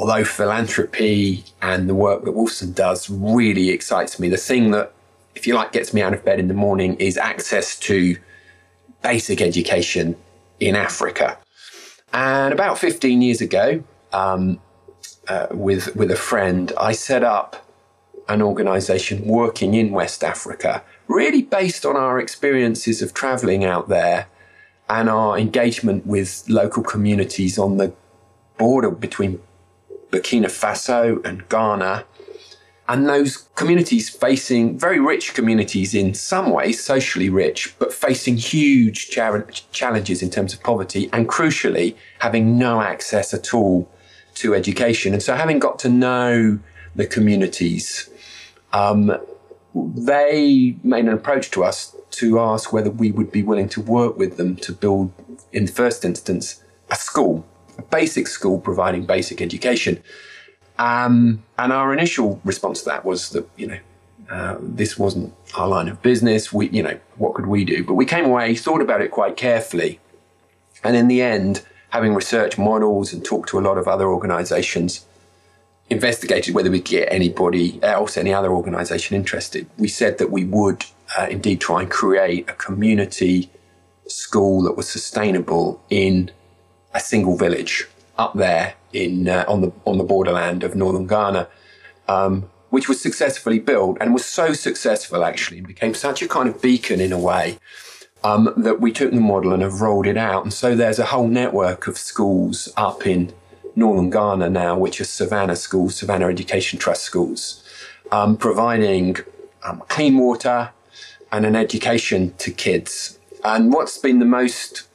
although 0.00 0.24
philanthropy 0.24 1.44
and 1.60 1.86
the 1.86 1.94
work 1.94 2.24
that 2.24 2.30
Wolfson 2.30 2.74
does 2.74 3.10
really 3.10 3.68
excites 3.68 4.18
me, 4.18 4.30
the 4.30 4.38
thing 4.38 4.70
that, 4.70 4.94
if 5.34 5.46
you 5.46 5.54
like, 5.54 5.72
gets 5.72 5.92
me 5.92 6.00
out 6.00 6.14
of 6.14 6.24
bed 6.24 6.40
in 6.40 6.48
the 6.48 6.54
morning 6.54 6.96
is 6.96 7.18
access 7.18 7.78
to 7.80 8.16
basic 9.02 9.42
education 9.42 10.16
in 10.58 10.74
Africa. 10.74 11.36
And 12.14 12.54
about 12.54 12.78
15 12.78 13.20
years 13.20 13.42
ago, 13.42 13.84
um, 14.14 14.58
uh, 15.28 15.48
with 15.50 15.94
with 15.94 16.10
a 16.10 16.16
friend, 16.16 16.72
I 16.80 16.92
set 16.92 17.22
up 17.22 17.66
an 18.26 18.40
organization 18.40 19.26
working 19.26 19.74
in 19.74 19.90
West 19.90 20.24
Africa, 20.24 20.82
really 21.08 21.42
based 21.42 21.84
on 21.84 21.96
our 21.96 22.18
experiences 22.18 23.02
of 23.02 23.12
traveling 23.12 23.66
out 23.66 23.90
there 23.90 24.28
and 24.88 25.10
our 25.10 25.38
engagement 25.38 26.06
with 26.06 26.42
local 26.48 26.82
communities 26.82 27.58
on 27.58 27.76
the 27.76 27.92
border 28.56 28.90
between 28.90 29.38
Burkina 30.10 30.46
Faso 30.46 31.24
and 31.24 31.48
Ghana. 31.48 32.04
And 32.88 33.08
those 33.08 33.36
communities 33.54 34.08
facing 34.08 34.76
very 34.76 34.98
rich 34.98 35.34
communities 35.34 35.94
in 35.94 36.12
some 36.14 36.50
ways, 36.50 36.82
socially 36.82 37.28
rich, 37.28 37.74
but 37.78 37.92
facing 37.92 38.36
huge 38.36 39.10
challenges 39.10 40.22
in 40.22 40.30
terms 40.30 40.52
of 40.52 40.62
poverty 40.62 41.08
and 41.12 41.28
crucially, 41.28 41.94
having 42.18 42.58
no 42.58 42.80
access 42.80 43.32
at 43.32 43.54
all 43.54 43.88
to 44.34 44.54
education. 44.54 45.12
And 45.12 45.22
so, 45.22 45.36
having 45.36 45.60
got 45.60 45.78
to 45.80 45.88
know 45.88 46.58
the 46.96 47.06
communities 47.06 48.10
um, 48.72 49.16
they 49.74 50.76
made 50.82 51.04
an 51.04 51.12
approach 51.12 51.50
to 51.52 51.64
us 51.64 51.96
to 52.10 52.40
ask 52.40 52.72
whether 52.72 52.90
we 52.90 53.10
would 53.12 53.30
be 53.30 53.42
willing 53.42 53.68
to 53.70 53.80
work 53.80 54.18
with 54.18 54.36
them 54.36 54.56
to 54.56 54.72
build, 54.72 55.12
in 55.52 55.66
the 55.66 55.72
first 55.72 56.04
instance, 56.04 56.62
a 56.90 56.96
school, 56.96 57.46
basic 57.80 58.26
school 58.26 58.60
providing 58.60 59.06
basic 59.06 59.40
education. 59.40 60.02
Um, 60.78 61.42
and 61.58 61.72
our 61.72 61.92
initial 61.92 62.40
response 62.44 62.80
to 62.82 62.90
that 62.90 63.04
was 63.04 63.30
that, 63.30 63.48
you 63.56 63.66
know, 63.66 63.78
uh, 64.30 64.56
this 64.60 64.98
wasn't 64.98 65.34
our 65.56 65.68
line 65.68 65.88
of 65.88 66.00
business. 66.02 66.52
We, 66.52 66.68
you 66.70 66.82
know, 66.82 66.98
what 67.16 67.34
could 67.34 67.46
we 67.46 67.64
do? 67.64 67.84
But 67.84 67.94
we 67.94 68.06
came 68.06 68.24
away, 68.24 68.54
thought 68.54 68.80
about 68.80 69.02
it 69.02 69.10
quite 69.10 69.36
carefully. 69.36 69.98
And 70.84 70.96
in 70.96 71.08
the 71.08 71.20
end, 71.20 71.62
having 71.90 72.14
researched 72.14 72.58
models 72.58 73.12
and 73.12 73.24
talked 73.24 73.48
to 73.50 73.58
a 73.58 73.60
lot 73.60 73.76
of 73.76 73.88
other 73.88 74.08
organizations, 74.08 75.04
investigated 75.90 76.54
whether 76.54 76.70
we'd 76.70 76.84
get 76.84 77.12
anybody 77.12 77.82
else, 77.82 78.16
any 78.16 78.32
other 78.32 78.52
organisation 78.52 79.16
interested. 79.16 79.66
We 79.76 79.88
said 79.88 80.18
that 80.18 80.30
we 80.30 80.44
would 80.44 80.86
uh, 81.18 81.26
indeed 81.28 81.60
try 81.60 81.82
and 81.82 81.90
create 81.90 82.48
a 82.48 82.52
community 82.52 83.50
school 84.06 84.62
that 84.62 84.76
was 84.76 84.88
sustainable 84.88 85.82
in 85.90 86.30
a 86.94 87.00
single 87.00 87.36
village 87.36 87.86
up 88.18 88.34
there 88.34 88.74
in 88.92 89.28
uh, 89.28 89.44
on 89.48 89.60
the 89.60 89.72
on 89.84 89.98
the 89.98 90.04
borderland 90.04 90.64
of 90.64 90.74
northern 90.74 91.06
Ghana. 91.06 91.48
Um, 92.08 92.50
which 92.70 92.88
was 92.88 93.00
successfully 93.00 93.58
built 93.58 93.98
and 94.00 94.14
was 94.14 94.24
so 94.24 94.52
successful 94.52 95.24
actually 95.24 95.58
and 95.58 95.66
became 95.66 95.92
such 95.92 96.22
a 96.22 96.28
kind 96.28 96.48
of 96.48 96.62
beacon 96.62 97.00
in 97.00 97.12
a 97.12 97.18
way 97.18 97.58
um, 98.22 98.52
that 98.56 98.80
we 98.80 98.92
took 98.92 99.10
the 99.10 99.20
model 99.20 99.52
and 99.52 99.62
have 99.62 99.80
rolled 99.80 100.06
it 100.06 100.16
out. 100.16 100.44
And 100.44 100.52
so 100.52 100.74
there's 100.74 100.98
a 100.98 101.06
whole 101.06 101.28
network 101.28 101.86
of 101.86 101.98
schools 101.98 102.72
up 102.76 103.06
in 103.06 103.32
northern 103.74 104.10
Ghana 104.10 104.50
now, 104.50 104.78
which 104.78 105.00
are 105.00 105.04
Savannah 105.04 105.56
schools, 105.56 105.96
Savannah 105.96 106.28
Education 106.28 106.78
Trust 106.78 107.02
schools, 107.02 107.64
um, 108.12 108.36
providing 108.36 109.16
um, 109.64 109.82
clean 109.88 110.18
water 110.18 110.70
and 111.32 111.46
an 111.46 111.56
education 111.56 112.34
to 112.38 112.50
kids. 112.50 113.18
And 113.44 113.72
what's 113.72 113.98
been 113.98 114.18
the 114.18 114.24
most 114.24 114.86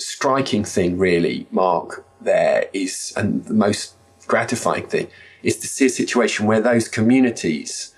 striking 0.00 0.64
thing, 0.64 0.98
really, 0.98 1.46
Mark, 1.50 2.04
there 2.20 2.68
is, 2.72 3.12
and 3.16 3.44
the 3.44 3.54
most 3.54 3.94
gratifying 4.26 4.86
thing, 4.86 5.08
is 5.42 5.56
to 5.58 5.66
see 5.66 5.86
a 5.86 5.90
situation 5.90 6.46
where 6.46 6.60
those 6.60 6.88
communities, 6.88 7.94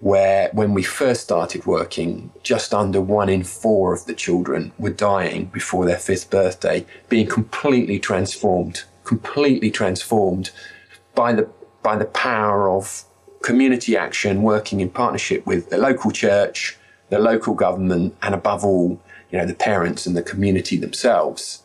where 0.00 0.50
when 0.52 0.74
we 0.74 0.82
first 0.82 1.22
started 1.22 1.64
working, 1.66 2.32
just 2.42 2.74
under 2.74 3.00
one 3.00 3.28
in 3.28 3.44
four 3.44 3.94
of 3.94 4.06
the 4.06 4.14
children 4.14 4.72
were 4.78 4.90
dying 4.90 5.46
before 5.46 5.84
their 5.84 5.98
fifth 5.98 6.30
birthday, 6.30 6.84
being 7.08 7.26
completely 7.26 7.98
transformed 7.98 8.82
completely 9.04 9.70
transformed 9.70 10.50
by 11.14 11.32
the 11.32 11.48
by 11.82 11.96
the 11.96 12.04
power 12.04 12.70
of 12.70 13.04
community 13.42 13.96
action, 13.96 14.42
working 14.42 14.80
in 14.80 14.88
partnership 14.88 15.44
with 15.46 15.68
the 15.70 15.76
local 15.76 16.10
church, 16.12 16.76
the 17.10 17.18
local 17.18 17.54
government, 17.54 18.16
and 18.22 18.34
above 18.34 18.64
all, 18.64 19.00
you 19.32 19.38
know, 19.38 19.46
the 19.46 19.54
parents 19.54 20.06
and 20.06 20.16
the 20.16 20.22
community 20.22 20.76
themselves, 20.76 21.62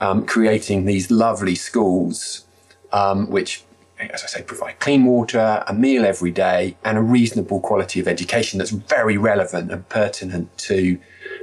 um, 0.00 0.26
creating 0.26 0.84
these 0.84 1.10
lovely 1.10 1.54
schools, 1.54 2.44
um, 2.92 3.28
which, 3.30 3.64
as 3.98 4.22
I 4.22 4.26
say, 4.26 4.42
provide 4.42 4.78
clean 4.78 5.06
water, 5.06 5.64
a 5.66 5.72
meal 5.74 6.04
every 6.04 6.30
day, 6.30 6.76
and 6.84 6.98
a 6.98 7.02
reasonable 7.02 7.60
quality 7.60 7.98
of 7.98 8.06
education 8.06 8.58
that's 8.58 8.70
very 8.70 9.16
relevant 9.16 9.72
and 9.72 9.88
pertinent 9.88 10.56
to 10.58 10.98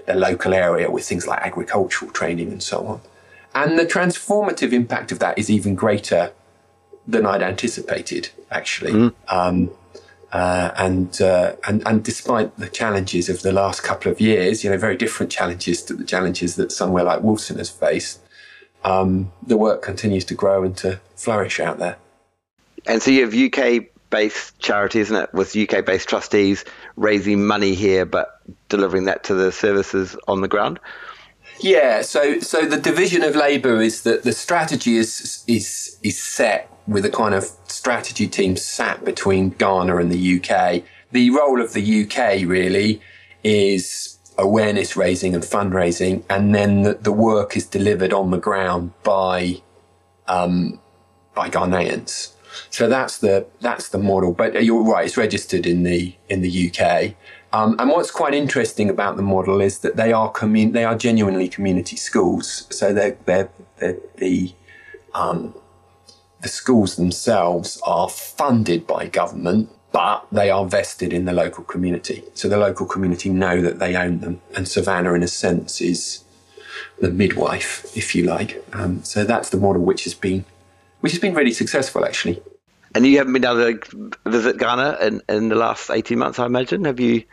the 0.05 0.13
local 0.13 0.53
area 0.53 0.91
with 0.91 1.05
things 1.05 1.25
like 1.25 1.39
agricultural 1.41 2.11
training 2.11 2.51
and 2.51 2.61
so 2.61 2.85
on. 2.85 3.01
And 3.55 3.77
the 3.77 3.85
transformative 3.85 4.73
impact 4.73 5.11
of 5.11 5.19
that 5.19 5.37
is 5.37 5.49
even 5.49 5.75
greater 5.75 6.31
than 7.07 7.25
I'd 7.25 7.41
anticipated, 7.41 8.29
actually. 8.51 8.91
Mm. 8.91 9.13
Um, 9.27 9.71
uh, 10.33 10.71
and, 10.77 11.21
uh, 11.21 11.55
and 11.67 11.85
and 11.87 12.03
despite 12.03 12.57
the 12.57 12.67
challenges 12.67 13.29
of 13.29 13.43
the 13.43 13.51
last 13.51 13.83
couple 13.83 14.11
of 14.11 14.19
years, 14.19 14.63
you 14.63 14.69
know, 14.69 14.77
very 14.77 14.97
different 14.97 15.31
challenges 15.31 15.83
to 15.83 15.93
the 15.93 16.03
challenges 16.03 16.55
that 16.55 16.71
somewhere 16.71 17.03
like 17.03 17.21
Wolfson 17.21 17.57
has 17.57 17.69
faced, 17.69 18.19
um, 18.83 19.31
the 19.45 19.57
work 19.57 19.83
continues 19.83 20.25
to 20.25 20.33
grow 20.33 20.63
and 20.63 20.75
to 20.77 20.99
flourish 21.15 21.59
out 21.59 21.77
there. 21.77 21.97
And 22.87 22.99
so 22.99 23.11
you 23.11 23.21
have 23.21 23.35
UK 23.35 23.85
based 24.09 24.57
charity, 24.57 25.01
isn't 25.01 25.15
it, 25.15 25.31
with 25.33 25.55
UK 25.55 25.85
based 25.85 26.09
trustees 26.09 26.65
raising 26.95 27.45
money 27.45 27.75
here, 27.75 28.03
but 28.03 28.41
delivering 28.69 29.05
that 29.05 29.23
to 29.25 29.35
the 29.35 29.51
services 29.51 30.17
on 30.27 30.41
the 30.41 30.47
ground? 30.47 30.79
Yeah, 31.59 32.01
so 32.01 32.39
so 32.39 32.65
the 32.65 32.79
division 32.79 33.21
of 33.21 33.35
labour 33.35 33.79
is 33.81 34.01
that 34.01 34.23
the 34.23 34.33
strategy 34.33 34.97
is 34.97 35.43
is 35.47 35.99
is 36.01 36.21
set 36.21 36.72
with 36.87 37.05
a 37.05 37.09
kind 37.09 37.33
of 37.33 37.45
strategy 37.67 38.27
team 38.27 38.55
sat 38.55 39.03
between 39.05 39.49
Ghana 39.49 39.97
and 39.97 40.11
the 40.11 40.39
UK. 40.39 40.83
The 41.11 41.29
role 41.29 41.61
of 41.61 41.73
the 41.73 42.03
UK 42.03 42.47
really 42.47 43.01
is 43.43 44.17
awareness 44.37 44.95
raising 44.95 45.35
and 45.35 45.43
fundraising, 45.43 46.23
and 46.29 46.53
then 46.53 46.83
the, 46.83 46.95
the 46.95 47.11
work 47.11 47.55
is 47.55 47.65
delivered 47.65 48.13
on 48.13 48.31
the 48.31 48.37
ground 48.37 48.91
by 49.03 49.61
um, 50.27 50.79
by 51.35 51.49
Ghanaians. 51.49 52.33
So 52.69 52.87
that's 52.87 53.17
the 53.17 53.45
that's 53.61 53.89
the 53.89 53.97
model. 53.97 54.33
But 54.33 54.63
you're 54.63 54.83
right; 54.83 55.05
it's 55.05 55.17
registered 55.17 55.65
in 55.65 55.83
the 55.83 56.15
in 56.29 56.41
the 56.41 56.71
UK. 56.71 57.15
Um, 57.53 57.75
and 57.77 57.91
what's 57.91 58.09
quite 58.09 58.33
interesting 58.33 58.89
about 58.89 59.15
the 59.15 59.21
model 59.21 59.61
is 59.61 59.79
that 59.79 59.95
they 59.95 60.11
are 60.11 60.31
commun- 60.31 60.71
they 60.71 60.83
are 60.83 60.95
genuinely 60.95 61.47
community 61.47 61.95
schools. 61.95 62.65
So 62.71 62.91
they're, 62.91 63.15
they're, 63.25 63.49
they're 63.77 63.97
the 64.17 64.53
um, 65.13 65.53
the 66.43 66.49
schools 66.49 66.97
themselves 66.97 67.81
are 67.83 68.09
funded 68.09 68.85
by 68.85 69.07
government, 69.07 69.69
but 69.91 70.27
they 70.31 70.51
are 70.51 70.65
vested 70.65 71.13
in 71.13 71.25
the 71.25 71.31
local 71.31 71.63
community. 71.63 72.21
So 72.33 72.49
the 72.49 72.57
local 72.57 72.85
community 72.85 73.29
know 73.29 73.61
that 73.61 73.79
they 73.79 73.95
own 73.95 74.19
them, 74.19 74.41
and 74.55 74.67
Savannah, 74.67 75.13
in 75.13 75.23
a 75.23 75.27
sense, 75.27 75.79
is 75.81 76.23
the 76.99 77.09
midwife, 77.09 77.95
if 77.95 78.13
you 78.13 78.25
like. 78.25 78.63
Um, 78.73 79.03
so 79.03 79.23
that's 79.23 79.49
the 79.49 79.57
model 79.57 79.83
which 79.83 80.03
has 80.03 80.13
been 80.13 80.45
which 80.99 81.11
has 81.11 81.19
been 81.19 81.33
really 81.33 81.51
successful, 81.51 82.05
actually. 82.05 82.41
And 82.95 83.05
you 83.05 83.17
haven't 83.17 83.33
been 83.33 83.43
able 83.43 83.77
to 83.77 84.11
visit 84.25 84.57
Ghana 84.57 84.97
in, 85.01 85.21
in 85.27 85.49
the 85.49 85.55
last 85.55 85.89
18 85.89 86.17
months, 86.17 86.39
I 86.39 86.45
imagine? 86.45 86.85
Have 86.85 86.99
you? 86.99 87.23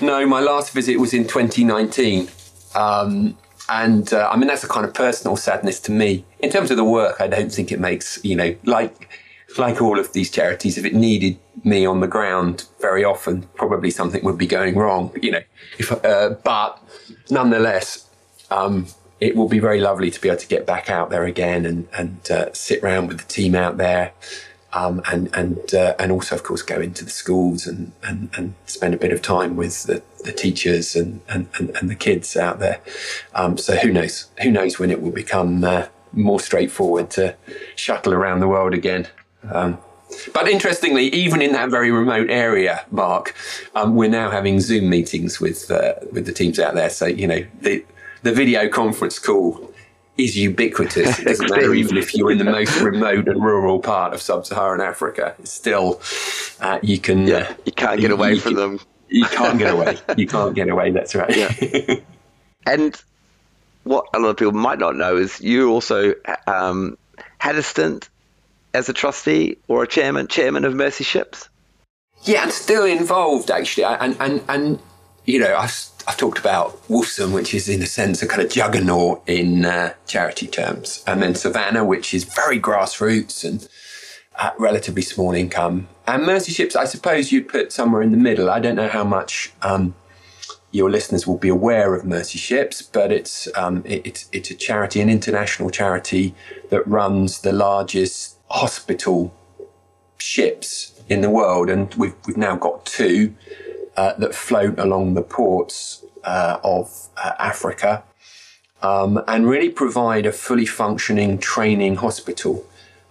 No, 0.00 0.26
my 0.26 0.40
last 0.40 0.72
visit 0.72 0.98
was 0.98 1.14
in 1.14 1.28
2019. 1.28 2.28
Um, 2.74 3.36
and 3.70 4.12
uh, 4.12 4.28
I 4.30 4.36
mean, 4.36 4.48
that's 4.48 4.64
a 4.64 4.68
kind 4.68 4.84
of 4.84 4.92
personal 4.92 5.36
sadness 5.36 5.78
to 5.80 5.92
me. 5.92 6.24
In 6.40 6.50
terms 6.50 6.70
of 6.72 6.76
the 6.76 6.84
work, 6.84 7.20
I 7.20 7.28
don't 7.28 7.52
think 7.52 7.70
it 7.70 7.78
makes, 7.78 8.22
you 8.24 8.34
know, 8.34 8.54
like, 8.64 9.08
like 9.56 9.80
all 9.80 9.98
of 9.98 10.12
these 10.12 10.28
charities, 10.28 10.76
if 10.76 10.84
it 10.84 10.92
needed 10.92 11.38
me 11.62 11.86
on 11.86 12.00
the 12.00 12.08
ground 12.08 12.66
very 12.80 13.04
often, 13.04 13.42
probably 13.54 13.90
something 13.90 14.24
would 14.24 14.38
be 14.38 14.46
going 14.46 14.76
wrong, 14.76 15.12
you 15.22 15.30
know. 15.30 15.42
If, 15.78 15.92
uh, 16.04 16.30
but 16.42 16.82
nonetheless, 17.30 18.10
um, 18.50 18.88
it 19.20 19.36
will 19.36 19.48
be 19.48 19.60
very 19.60 19.80
lovely 19.80 20.10
to 20.10 20.20
be 20.20 20.28
able 20.28 20.40
to 20.40 20.48
get 20.48 20.66
back 20.66 20.90
out 20.90 21.10
there 21.10 21.24
again 21.24 21.64
and, 21.64 21.88
and 21.96 22.30
uh, 22.30 22.52
sit 22.52 22.82
around 22.82 23.06
with 23.06 23.18
the 23.18 23.26
team 23.26 23.54
out 23.54 23.76
there 23.76 24.12
um, 24.72 25.02
and 25.10 25.34
and 25.34 25.74
uh, 25.74 25.94
and 25.98 26.12
also, 26.12 26.34
of 26.34 26.42
course, 26.42 26.62
go 26.62 26.80
into 26.80 27.04
the 27.04 27.10
schools 27.10 27.66
and, 27.66 27.92
and, 28.02 28.30
and 28.36 28.54
spend 28.66 28.94
a 28.94 28.96
bit 28.96 29.12
of 29.12 29.20
time 29.20 29.56
with 29.56 29.84
the, 29.84 30.02
the 30.24 30.32
teachers 30.32 30.94
and, 30.94 31.20
and, 31.28 31.48
and, 31.58 31.90
the 31.90 31.94
kids 31.94 32.36
out 32.36 32.60
there. 32.60 32.80
Um, 33.34 33.58
so 33.58 33.76
who 33.76 33.92
knows? 33.92 34.28
Who 34.42 34.50
knows 34.50 34.78
when 34.78 34.90
it 34.90 35.02
will 35.02 35.10
become 35.10 35.64
uh, 35.64 35.86
more 36.12 36.38
straightforward 36.38 37.10
to 37.10 37.36
shuttle 37.74 38.12
around 38.12 38.40
the 38.40 38.48
world 38.48 38.74
again? 38.74 39.08
Um, 39.50 39.78
but 40.32 40.48
interestingly, 40.48 41.06
even 41.06 41.40
in 41.42 41.52
that 41.52 41.70
very 41.70 41.90
remote 41.90 42.30
area, 42.30 42.84
Mark, 42.90 43.34
um, 43.74 43.94
we're 43.94 44.10
now 44.10 44.30
having 44.30 44.60
Zoom 44.60 44.88
meetings 44.88 45.40
with 45.40 45.70
uh, 45.70 45.94
with 46.12 46.26
the 46.26 46.32
teams 46.32 46.58
out 46.58 46.74
there. 46.74 46.90
So 46.90 47.06
you 47.06 47.26
know 47.26 47.44
the 47.60 47.84
the 48.22 48.32
video 48.32 48.68
conference 48.68 49.18
call 49.18 49.69
is 50.24 50.36
ubiquitous. 50.36 51.18
It 51.18 51.24
doesn't 51.24 51.50
matter 51.50 51.74
even 51.74 51.96
if 51.96 52.14
you're 52.14 52.30
in 52.30 52.38
the 52.38 52.44
most 52.44 52.80
remote 52.80 53.28
and 53.28 53.42
rural 53.42 53.80
part 53.80 54.14
of 54.14 54.22
sub-Saharan 54.22 54.80
Africa. 54.80 55.34
It's 55.38 55.52
still 55.52 56.00
uh, 56.60 56.78
you 56.82 56.98
can 56.98 57.26
yeah 57.26 57.36
uh, 57.36 57.54
you 57.64 57.72
can't 57.72 58.00
get 58.00 58.10
away 58.10 58.38
from 58.38 58.54
them. 58.54 58.80
You 59.08 59.24
can't 59.24 59.58
get 59.58 59.72
away. 59.72 59.98
You 60.16 60.26
can't 60.26 60.54
get 60.54 60.68
away. 60.68 60.90
That's 60.92 61.14
right. 61.14 61.36
Yeah. 61.36 61.96
and 62.66 63.02
what 63.84 64.06
a 64.14 64.18
lot 64.18 64.28
of 64.30 64.36
people 64.36 64.52
might 64.52 64.78
not 64.78 64.94
know 64.96 65.16
is 65.16 65.40
you 65.40 65.70
also 65.70 66.14
um, 66.46 66.96
had 67.38 67.56
a 67.56 67.62
stint 67.62 68.08
as 68.74 68.88
a 68.88 68.92
trustee 68.92 69.58
or 69.68 69.82
a 69.82 69.86
chairman 69.86 70.28
chairman 70.28 70.64
of 70.64 70.74
Mercy 70.74 71.04
Ships. 71.04 71.48
Yeah, 72.22 72.42
I'm 72.42 72.50
still 72.50 72.84
involved 72.84 73.50
actually, 73.50 73.84
and 73.84 74.16
and 74.20 74.42
and 74.48 74.78
you 75.24 75.38
know 75.38 75.56
I've 75.56 75.70
I've 76.06 76.16
talked 76.16 76.38
about 76.38 76.82
Wolfson, 76.88 77.32
which 77.32 77.54
is 77.54 77.68
in 77.68 77.82
a 77.82 77.86
sense 77.86 78.22
a 78.22 78.26
kind 78.26 78.42
of 78.42 78.50
juggernaut 78.50 79.22
in 79.26 79.64
uh, 79.64 79.94
charity 80.06 80.46
terms, 80.46 81.04
and 81.06 81.22
then 81.22 81.34
Savannah, 81.34 81.84
which 81.84 82.14
is 82.14 82.24
very 82.24 82.58
grassroots 82.60 83.44
and 83.44 83.68
uh, 84.36 84.50
relatively 84.58 85.02
small 85.02 85.32
income, 85.32 85.88
and 86.06 86.24
Mercy 86.24 86.52
Ships. 86.52 86.74
I 86.74 86.84
suppose 86.84 87.30
you'd 87.30 87.48
put 87.48 87.72
somewhere 87.72 88.02
in 88.02 88.10
the 88.10 88.16
middle. 88.16 88.50
I 88.50 88.60
don't 88.60 88.76
know 88.76 88.88
how 88.88 89.04
much 89.04 89.52
um, 89.62 89.94
your 90.70 90.90
listeners 90.90 91.26
will 91.26 91.38
be 91.38 91.48
aware 91.48 91.94
of 91.94 92.04
Mercy 92.04 92.38
Ships, 92.38 92.82
but 92.82 93.12
it's 93.12 93.48
um, 93.56 93.82
it, 93.84 94.06
it's 94.06 94.28
it's 94.32 94.50
a 94.50 94.54
charity, 94.54 95.00
an 95.00 95.10
international 95.10 95.70
charity 95.70 96.34
that 96.70 96.86
runs 96.86 97.42
the 97.42 97.52
largest 97.52 98.36
hospital 98.50 99.34
ships 100.18 101.00
in 101.08 101.20
the 101.20 101.30
world, 101.30 101.68
and 101.68 101.92
we've 101.94 102.14
we've 102.26 102.36
now 102.36 102.56
got 102.56 102.86
two 102.86 103.34
uh, 103.96 104.12
that 104.14 104.34
float 104.34 104.78
along 104.78 105.14
the 105.14 105.22
ports 105.22 106.04
uh, 106.24 106.58
of 106.62 107.08
uh, 107.16 107.32
Africa 107.38 108.02
um, 108.82 109.22
and 109.26 109.48
really 109.48 109.70
provide 109.70 110.26
a 110.26 110.32
fully 110.32 110.66
functioning 110.66 111.38
training 111.38 111.96
hospital 111.96 112.64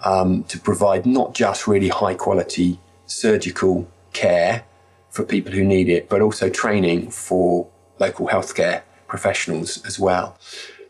um, 0.03 0.43
to 0.45 0.59
provide 0.59 1.05
not 1.05 1.33
just 1.33 1.67
really 1.67 1.89
high 1.89 2.13
quality 2.13 2.79
surgical 3.05 3.87
care 4.13 4.63
for 5.09 5.23
people 5.23 5.51
who 5.51 5.63
need 5.63 5.89
it, 5.89 6.09
but 6.09 6.21
also 6.21 6.49
training 6.49 7.09
for 7.11 7.67
local 7.99 8.27
healthcare 8.27 8.83
professionals 9.07 9.83
as 9.85 9.99
well. 9.99 10.37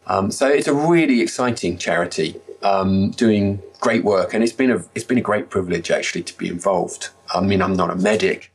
Um, 0.08 0.32
so 0.32 0.48
it's 0.48 0.68
a 0.68 0.74
really 0.74 1.22
exciting 1.22 1.78
charity 1.78 2.40
um, 2.62 3.12
doing 3.12 3.62
great 3.80 4.04
work, 4.04 4.34
and 4.34 4.44
it's 4.44 4.54
been 4.54 4.72
a 4.72 4.84
it's 4.94 5.06
been 5.06 5.18
a 5.18 5.22
great 5.22 5.50
privilege 5.50 5.92
actually 5.92 6.24
to 6.24 6.38
be 6.38 6.48
involved. 6.48 7.10
I 7.34 7.42
mean, 7.42 7.62
I'm 7.62 7.74
not 7.74 7.90
a 7.90 7.96
medic, 7.96 8.52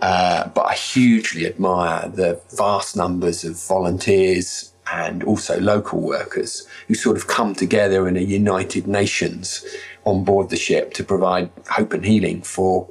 uh, 0.00 0.48
but 0.48 0.62
I 0.66 0.74
hugely 0.74 1.46
admire 1.46 2.08
the 2.08 2.40
vast 2.50 2.96
numbers 2.96 3.44
of 3.44 3.62
volunteers 3.62 4.72
and 4.92 5.22
also 5.22 5.60
local 5.60 6.00
workers 6.00 6.66
who 6.88 6.94
sort 6.94 7.16
of 7.16 7.26
come 7.26 7.54
together 7.54 8.08
in 8.08 8.16
a 8.16 8.20
united 8.20 8.88
nations 8.88 9.64
on 10.04 10.24
board 10.24 10.50
the 10.50 10.56
ship 10.56 10.92
to 10.94 11.04
provide 11.04 11.50
hope 11.68 11.92
and 11.92 12.04
healing 12.04 12.42
for 12.42 12.88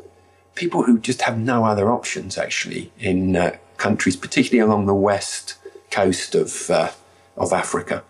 people 0.56 0.84
who 0.84 1.00
just 1.00 1.22
have 1.22 1.38
no 1.38 1.66
other 1.66 1.92
options 1.92 2.38
actually 2.38 2.92
in 3.00 3.36
uh, 3.36 3.56
countries, 3.78 4.16
particularly 4.16 4.60
along 4.60 4.86
the 4.86 4.94
west 4.94 5.56
coast 5.90 6.36
of 6.36 6.70
uh, 6.70 6.92
of 7.38 7.54
Africa. 7.54 8.04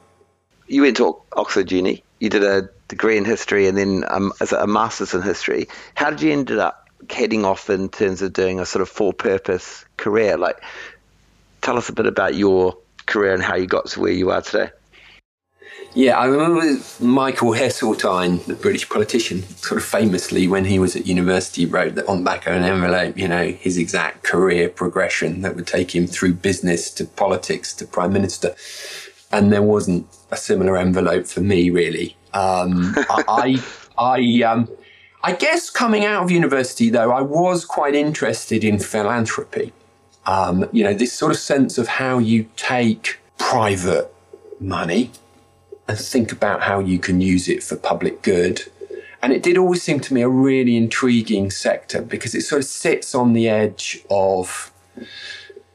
You 0.67 0.81
went 0.81 0.97
to 0.97 1.15
Oxford 1.37 1.71
Uni. 1.71 2.03
You 2.19 2.29
did 2.29 2.43
a 2.43 2.69
degree 2.87 3.17
in 3.17 3.25
history 3.25 3.67
and 3.67 3.77
then 3.77 4.03
um, 4.09 4.33
a 4.51 4.67
master's 4.67 5.13
in 5.13 5.21
history. 5.21 5.67
How 5.95 6.09
did 6.09 6.21
you 6.21 6.31
end 6.31 6.51
up 6.51 6.88
heading 7.09 7.45
off 7.45 7.69
in 7.69 7.89
terms 7.89 8.21
of 8.21 8.33
doing 8.33 8.59
a 8.59 8.65
sort 8.65 8.81
of 8.81 8.89
for 8.89 9.13
purpose 9.13 9.85
career. 9.97 10.37
Like, 10.37 10.61
tell 11.61 11.77
us 11.77 11.89
a 11.89 11.93
bit 11.93 12.05
about 12.05 12.35
your 12.35 12.77
career 13.05 13.33
and 13.33 13.43
how 13.43 13.55
you 13.55 13.67
got 13.67 13.87
to 13.87 13.99
where 13.99 14.11
you 14.11 14.31
are 14.31 14.41
today. 14.41 14.69
Yeah, 15.95 16.19
I 16.19 16.25
remember 16.25 16.79
Michael 16.99 17.51
Heseltine, 17.51 18.45
the 18.45 18.53
British 18.53 18.87
politician, 18.87 19.41
sort 19.41 19.81
of 19.81 19.87
famously 19.87 20.47
when 20.47 20.65
he 20.65 20.77
was 20.77 20.95
at 20.95 21.07
university 21.07 21.65
wrote 21.65 21.95
that 21.95 22.07
on 22.07 22.19
the 22.19 22.23
back 22.23 22.45
of 22.45 22.53
an 22.53 22.63
envelope, 22.63 23.17
you 23.17 23.27
know, 23.27 23.47
his 23.47 23.77
exact 23.77 24.23
career 24.23 24.69
progression 24.69 25.41
that 25.41 25.55
would 25.55 25.65
take 25.65 25.95
him 25.95 26.05
through 26.05 26.35
business 26.35 26.91
to 26.91 27.05
politics 27.05 27.73
to 27.73 27.87
prime 27.87 28.13
minister. 28.13 28.55
And 29.31 29.51
there 29.51 29.63
wasn't 29.63 30.07
a 30.29 30.37
similar 30.37 30.77
envelope 30.77 31.25
for 31.25 31.41
me, 31.41 31.71
really. 31.71 32.15
Um, 32.33 32.93
I, 33.09 33.61
I, 33.97 34.43
um, 34.43 34.69
I 35.21 35.33
guess 35.33 35.69
coming 35.69 36.05
out 36.05 36.23
of 36.23 36.31
university, 36.31 36.89
though, 36.89 37.11
I 37.11 37.21
was 37.21 37.65
quite 37.65 37.93
interested 37.93 38.63
in 38.63 38.79
philanthropy. 38.79 39.73
Um, 40.25 40.69
you 40.71 40.83
know, 40.83 40.93
this 40.93 41.11
sort 41.11 41.31
of 41.31 41.37
sense 41.37 41.77
of 41.77 41.87
how 41.87 42.19
you 42.19 42.49
take 42.55 43.19
private 43.37 44.13
money 44.59 45.11
and 45.87 45.97
think 45.97 46.31
about 46.31 46.61
how 46.61 46.79
you 46.79 46.99
can 46.99 47.19
use 47.19 47.49
it 47.49 47.63
for 47.63 47.75
public 47.75 48.21
good. 48.21 48.63
And 49.21 49.33
it 49.33 49.43
did 49.43 49.57
always 49.57 49.83
seem 49.83 49.99
to 50.01 50.13
me 50.13 50.21
a 50.21 50.29
really 50.29 50.77
intriguing 50.77 51.51
sector 51.51 52.01
because 52.01 52.33
it 52.33 52.41
sort 52.41 52.61
of 52.61 52.65
sits 52.65 53.13
on 53.13 53.33
the 53.33 53.49
edge 53.49 54.01
of 54.09 54.71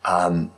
um, 0.06 0.52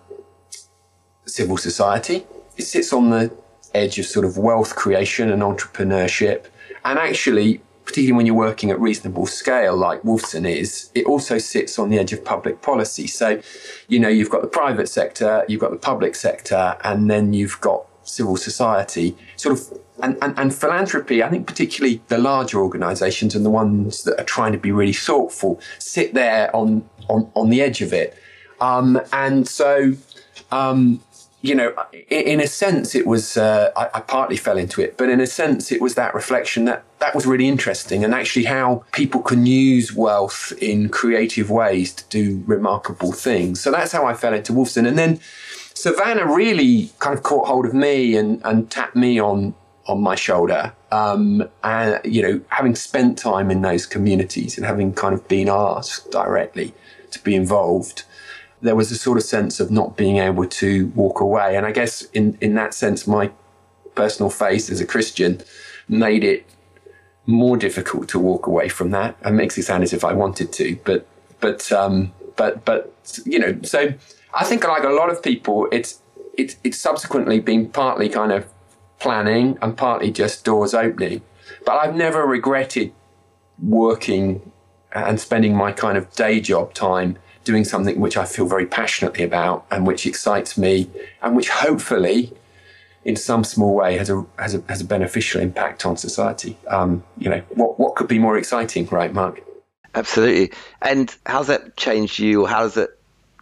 civil 1.24 1.56
society. 1.56 2.24
It 2.56 2.62
sits 2.62 2.92
on 2.92 3.10
the 3.10 3.32
edge 3.74 3.98
of 3.98 4.06
sort 4.06 4.24
of 4.24 4.38
wealth 4.38 4.76
creation 4.76 5.30
and 5.30 5.42
entrepreneurship. 5.42 6.46
And 6.84 6.98
actually, 7.00 7.60
particularly 7.86 8.16
when 8.16 8.26
you're 8.26 8.34
working 8.34 8.70
at 8.70 8.80
reasonable 8.80 9.26
scale 9.26 9.76
like 9.76 10.02
Wolfson 10.02 10.44
is, 10.46 10.90
it 10.94 11.06
also 11.06 11.38
sits 11.38 11.78
on 11.78 11.88
the 11.88 11.98
edge 11.98 12.12
of 12.12 12.24
public 12.24 12.60
policy. 12.60 13.06
So, 13.06 13.40
you 13.88 13.98
know, 14.00 14.08
you've 14.08 14.28
got 14.28 14.42
the 14.42 14.48
private 14.48 14.88
sector, 14.88 15.44
you've 15.48 15.60
got 15.60 15.70
the 15.70 15.78
public 15.78 16.16
sector, 16.16 16.76
and 16.82 17.08
then 17.08 17.32
you've 17.32 17.60
got 17.60 17.86
civil 18.02 18.36
society, 18.36 19.16
sort 19.36 19.58
of, 19.58 19.78
and, 20.02 20.18
and, 20.20 20.36
and 20.38 20.54
philanthropy, 20.54 21.22
I 21.22 21.30
think 21.30 21.46
particularly 21.46 22.02
the 22.08 22.18
larger 22.18 22.60
organizations 22.60 23.34
and 23.34 23.44
the 23.44 23.50
ones 23.50 24.02
that 24.02 24.20
are 24.20 24.24
trying 24.24 24.52
to 24.52 24.58
be 24.58 24.72
really 24.72 24.92
thoughtful 24.92 25.60
sit 25.78 26.12
there 26.12 26.54
on, 26.54 26.88
on, 27.08 27.30
on 27.34 27.50
the 27.50 27.62
edge 27.62 27.82
of 27.82 27.92
it. 27.92 28.18
Um, 28.60 29.00
and 29.12 29.46
so, 29.48 29.92
um, 30.50 31.00
you 31.46 31.54
know, 31.54 31.74
in 32.10 32.40
a 32.40 32.46
sense, 32.46 32.94
it 32.94 33.06
was, 33.06 33.36
uh, 33.36 33.70
I, 33.76 33.88
I, 33.94 34.00
partly 34.00 34.36
fell 34.36 34.58
into 34.58 34.80
it, 34.80 34.96
but 34.96 35.08
in 35.08 35.20
a 35.20 35.26
sense, 35.26 35.70
it 35.70 35.80
was 35.80 35.94
that 35.94 36.14
reflection 36.14 36.64
that 36.64 36.84
that 36.98 37.14
was 37.14 37.26
really 37.26 37.46
interesting 37.46 38.04
and 38.04 38.14
actually 38.14 38.44
how 38.44 38.84
people 38.92 39.20
can 39.20 39.46
use 39.46 39.92
wealth 39.92 40.52
in 40.60 40.88
creative 40.88 41.50
ways 41.50 41.92
to 41.92 42.04
do 42.08 42.42
remarkable 42.46 43.12
things. 43.12 43.60
So 43.60 43.70
that's 43.70 43.92
how 43.92 44.06
I 44.06 44.14
fell 44.14 44.34
into 44.34 44.52
Wolfson. 44.52 44.86
And 44.88 44.98
then 44.98 45.20
Savannah 45.74 46.26
really 46.26 46.90
kind 46.98 47.16
of 47.16 47.22
caught 47.22 47.46
hold 47.46 47.66
of 47.66 47.74
me 47.74 48.16
and, 48.16 48.40
and 48.44 48.70
tapped 48.70 48.96
me 48.96 49.20
on, 49.20 49.54
on 49.86 50.00
my 50.00 50.14
shoulder. 50.14 50.72
Um, 50.90 51.48
and, 51.62 52.00
you 52.04 52.22
know, 52.22 52.40
having 52.48 52.74
spent 52.74 53.18
time 53.18 53.50
in 53.50 53.62
those 53.62 53.86
communities 53.86 54.56
and 54.56 54.66
having 54.66 54.94
kind 54.94 55.14
of 55.14 55.28
been 55.28 55.48
asked 55.48 56.10
directly 56.10 56.72
to 57.10 57.22
be 57.22 57.34
involved, 57.34 58.04
there 58.62 58.74
was 58.74 58.90
a 58.90 58.96
sort 58.96 59.18
of 59.18 59.24
sense 59.24 59.60
of 59.60 59.70
not 59.70 59.96
being 59.96 60.18
able 60.18 60.46
to 60.46 60.86
walk 60.88 61.20
away. 61.20 61.56
And 61.56 61.66
I 61.66 61.72
guess 61.72 62.02
in, 62.12 62.38
in 62.40 62.54
that 62.54 62.74
sense, 62.74 63.06
my 63.06 63.30
personal 63.94 64.30
faith 64.30 64.70
as 64.70 64.80
a 64.80 64.86
Christian 64.86 65.40
made 65.88 66.24
it 66.24 66.46
more 67.26 67.56
difficult 67.56 68.08
to 68.08 68.18
walk 68.18 68.46
away 68.46 68.68
from 68.68 68.90
that. 68.90 69.16
It 69.24 69.32
makes 69.32 69.58
it 69.58 69.64
sound 69.64 69.82
as 69.82 69.92
if 69.92 70.04
I 70.04 70.12
wanted 70.12 70.52
to, 70.54 70.78
but, 70.84 71.06
but, 71.40 71.70
um, 71.72 72.12
but, 72.36 72.64
but, 72.64 72.94
you 73.24 73.38
know, 73.38 73.58
so 73.62 73.94
I 74.32 74.44
think 74.44 74.66
like 74.66 74.84
a 74.84 74.90
lot 74.90 75.10
of 75.10 75.22
people, 75.22 75.68
it's, 75.72 76.00
it's, 76.34 76.56
it's 76.62 76.78
subsequently 76.78 77.40
been 77.40 77.68
partly 77.68 78.08
kind 78.08 78.32
of 78.32 78.46
planning 79.00 79.58
and 79.60 79.76
partly 79.76 80.10
just 80.10 80.44
doors 80.44 80.72
opening. 80.74 81.22
But 81.64 81.76
I've 81.76 81.94
never 81.94 82.24
regretted 82.26 82.92
working 83.62 84.52
and 84.92 85.20
spending 85.20 85.54
my 85.54 85.72
kind 85.72 85.98
of 85.98 86.12
day 86.14 86.40
job 86.40 86.74
time 86.74 87.18
doing 87.46 87.64
something 87.64 87.98
which 88.00 88.16
I 88.16 88.24
feel 88.24 88.44
very 88.44 88.66
passionately 88.66 89.24
about 89.24 89.64
and 89.70 89.86
which 89.86 90.04
excites 90.04 90.58
me 90.58 90.90
and 91.22 91.36
which 91.36 91.48
hopefully 91.48 92.32
in 93.04 93.14
some 93.14 93.44
small 93.44 93.72
way 93.72 93.96
has 93.96 94.10
a 94.10 94.26
has 94.36 94.54
a, 94.56 94.62
has 94.68 94.80
a 94.80 94.84
beneficial 94.84 95.40
impact 95.40 95.86
on 95.86 95.96
society. 95.96 96.58
Um, 96.66 97.04
you 97.16 97.30
know, 97.30 97.40
what 97.54 97.78
what 97.78 97.94
could 97.94 98.08
be 98.08 98.18
more 98.18 98.36
exciting, 98.36 98.84
right, 98.86 99.12
Mark? 99.14 99.40
Absolutely. 99.94 100.52
And 100.82 101.16
how's 101.24 101.46
that 101.46 101.76
changed 101.76 102.18
you? 102.18 102.44
How 102.46 102.62
does 102.62 102.76
it 102.76 102.90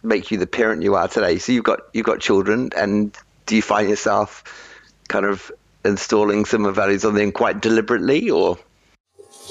make 0.03 0.29
you 0.29 0.37
the 0.37 0.47
parent 0.47 0.83
you 0.83 0.93
are 0.95 1.07
today? 1.07 1.39
So 1.39 1.51
you've 1.51 1.63
got 1.63 1.79
you've 1.93 2.05
got 2.05 2.19
children, 2.19 2.69
and 2.77 3.17
do 3.47 3.55
you 3.55 3.63
find 3.63 3.89
yourself 3.89 4.43
kind 5.07 5.25
of 5.25 5.51
installing 5.83 6.45
similar 6.45 6.71
values 6.71 7.03
on 7.03 7.15
them 7.15 7.31
quite 7.31 7.59
deliberately, 7.59 8.29
or? 8.29 8.59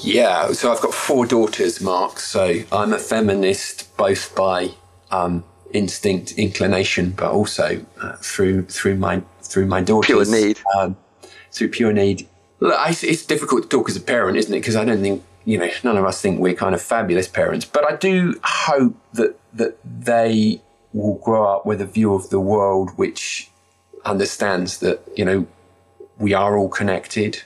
Yeah, 0.02 0.52
so 0.52 0.72
I've 0.72 0.80
got 0.80 0.94
four 0.94 1.26
daughters, 1.26 1.80
Mark. 1.80 2.20
So 2.20 2.62
I'm 2.70 2.92
a 2.92 2.98
feminist 2.98 3.83
both 3.96 4.34
by 4.34 4.70
um, 5.10 5.44
instinct, 5.72 6.32
inclination, 6.32 7.10
but 7.10 7.30
also 7.30 7.84
uh, 8.00 8.16
through 8.16 8.66
through 8.66 8.96
my 8.96 9.22
through 9.42 9.66
my 9.66 9.80
daughters. 9.80 10.28
Pure 10.28 10.46
need. 10.46 10.60
Um, 10.78 10.96
through 11.52 11.68
pure 11.68 11.92
need. 11.92 12.28
Look, 12.60 12.78
I, 12.78 12.90
it's 12.90 13.26
difficult 13.26 13.64
to 13.64 13.68
talk 13.68 13.88
as 13.88 13.96
a 13.96 14.00
parent, 14.00 14.36
isn't 14.36 14.52
it? 14.52 14.60
Because 14.60 14.76
I 14.76 14.84
don't 14.84 15.00
think 15.00 15.22
you 15.44 15.58
know 15.58 15.68
none 15.82 15.96
of 15.96 16.04
us 16.04 16.20
think 16.20 16.40
we're 16.40 16.54
kind 16.54 16.74
of 16.74 16.82
fabulous 16.82 17.28
parents. 17.28 17.64
But 17.64 17.90
I 17.90 17.96
do 17.96 18.40
hope 18.42 18.96
that 19.12 19.38
that 19.52 19.78
they 19.84 20.60
will 20.92 21.18
grow 21.18 21.46
up 21.52 21.66
with 21.66 21.80
a 21.80 21.86
view 21.86 22.14
of 22.14 22.30
the 22.30 22.40
world 22.40 22.90
which 22.96 23.50
understands 24.04 24.78
that 24.78 25.00
you 25.16 25.24
know 25.24 25.46
we 26.18 26.32
are 26.32 26.56
all 26.56 26.68
connected 26.68 27.42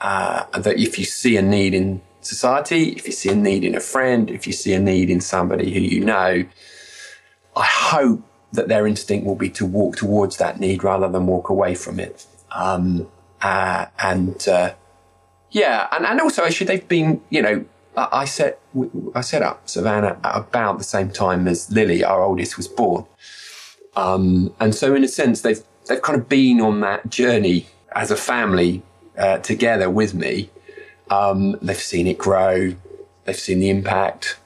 uh, 0.00 0.44
that 0.58 0.78
if 0.78 0.98
you 0.98 1.04
see 1.04 1.36
a 1.36 1.42
need 1.42 1.74
in 1.74 2.00
society, 2.20 2.90
if 2.90 3.06
you 3.06 3.12
see 3.12 3.30
a 3.30 3.34
need 3.34 3.64
in 3.64 3.74
a 3.74 3.80
friend, 3.80 4.30
if 4.30 4.46
you 4.46 4.52
see 4.52 4.72
a 4.72 4.80
need 4.80 5.10
in 5.10 5.20
somebody 5.20 5.72
who 5.72 5.80
you 5.80 6.04
know, 6.04 6.44
I 7.56 7.64
hope 7.64 8.22
that 8.52 8.68
their 8.68 8.86
instinct 8.86 9.26
will 9.26 9.36
be 9.36 9.50
to 9.50 9.66
walk 9.66 9.96
towards 9.96 10.36
that 10.38 10.58
need 10.58 10.82
rather 10.82 11.08
than 11.08 11.26
walk 11.26 11.48
away 11.48 11.74
from 11.74 12.00
it. 12.00 12.26
Um, 12.52 13.08
uh, 13.42 13.86
and 13.98 14.46
uh, 14.48 14.74
yeah, 15.50 15.88
and, 15.92 16.04
and 16.04 16.20
also 16.20 16.44
actually 16.44 16.66
they've 16.66 16.88
been, 16.88 17.20
you 17.30 17.42
know, 17.42 17.64
I 17.96 18.24
set 18.24 18.60
I 19.14 19.20
set 19.20 19.42
up 19.42 19.68
Savannah 19.68 20.18
at 20.22 20.36
about 20.36 20.78
the 20.78 20.84
same 20.84 21.10
time 21.10 21.48
as 21.48 21.70
Lily, 21.72 22.04
our 22.04 22.22
oldest, 22.22 22.56
was 22.56 22.68
born. 22.68 23.04
Um, 23.96 24.54
and 24.60 24.74
so 24.74 24.94
in 24.94 25.02
a 25.02 25.08
sense, 25.08 25.40
they've 25.40 25.60
they've 25.86 26.00
kind 26.00 26.18
of 26.18 26.28
been 26.28 26.60
on 26.60 26.80
that 26.80 27.10
journey 27.10 27.66
as 27.92 28.10
a 28.10 28.16
family 28.16 28.82
uh, 29.18 29.38
together 29.38 29.90
with 29.90 30.14
me. 30.14 30.50
Um, 31.10 31.58
they've 31.60 31.76
seen 31.76 32.06
it 32.06 32.18
grow. 32.18 32.74
They've 33.24 33.36
seen 33.36 33.60
the 33.60 33.70
impact. 33.70 34.36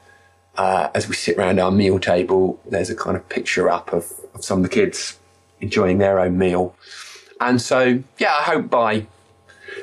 Uh, 0.56 0.88
as 0.94 1.08
we 1.08 1.14
sit 1.14 1.36
around 1.36 1.58
our 1.58 1.70
meal 1.70 1.98
table, 1.98 2.60
there's 2.68 2.90
a 2.90 2.96
kind 2.96 3.16
of 3.16 3.28
picture 3.28 3.68
up 3.68 3.92
of, 3.92 4.12
of 4.34 4.44
some 4.44 4.58
of 4.58 4.62
the 4.62 4.68
kids 4.68 5.18
enjoying 5.60 5.98
their 5.98 6.18
own 6.20 6.38
meal. 6.38 6.74
And 7.40 7.60
so, 7.60 8.02
yeah, 8.18 8.34
I 8.34 8.42
hope 8.42 8.70
by 8.70 9.06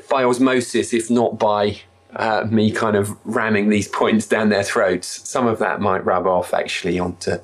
by 0.09 0.23
osmosis, 0.23 0.93
if 0.93 1.09
not 1.09 1.37
by 1.37 1.81
uh, 2.15 2.47
me 2.49 2.71
kind 2.71 2.95
of 2.95 3.17
ramming 3.25 3.69
these 3.69 3.87
points 3.87 4.25
down 4.25 4.49
their 4.49 4.63
throats, 4.63 5.07
some 5.29 5.47
of 5.47 5.59
that 5.59 5.81
might 5.81 6.05
rub 6.05 6.25
off 6.25 6.53
actually 6.53 6.99
onto 6.99 7.37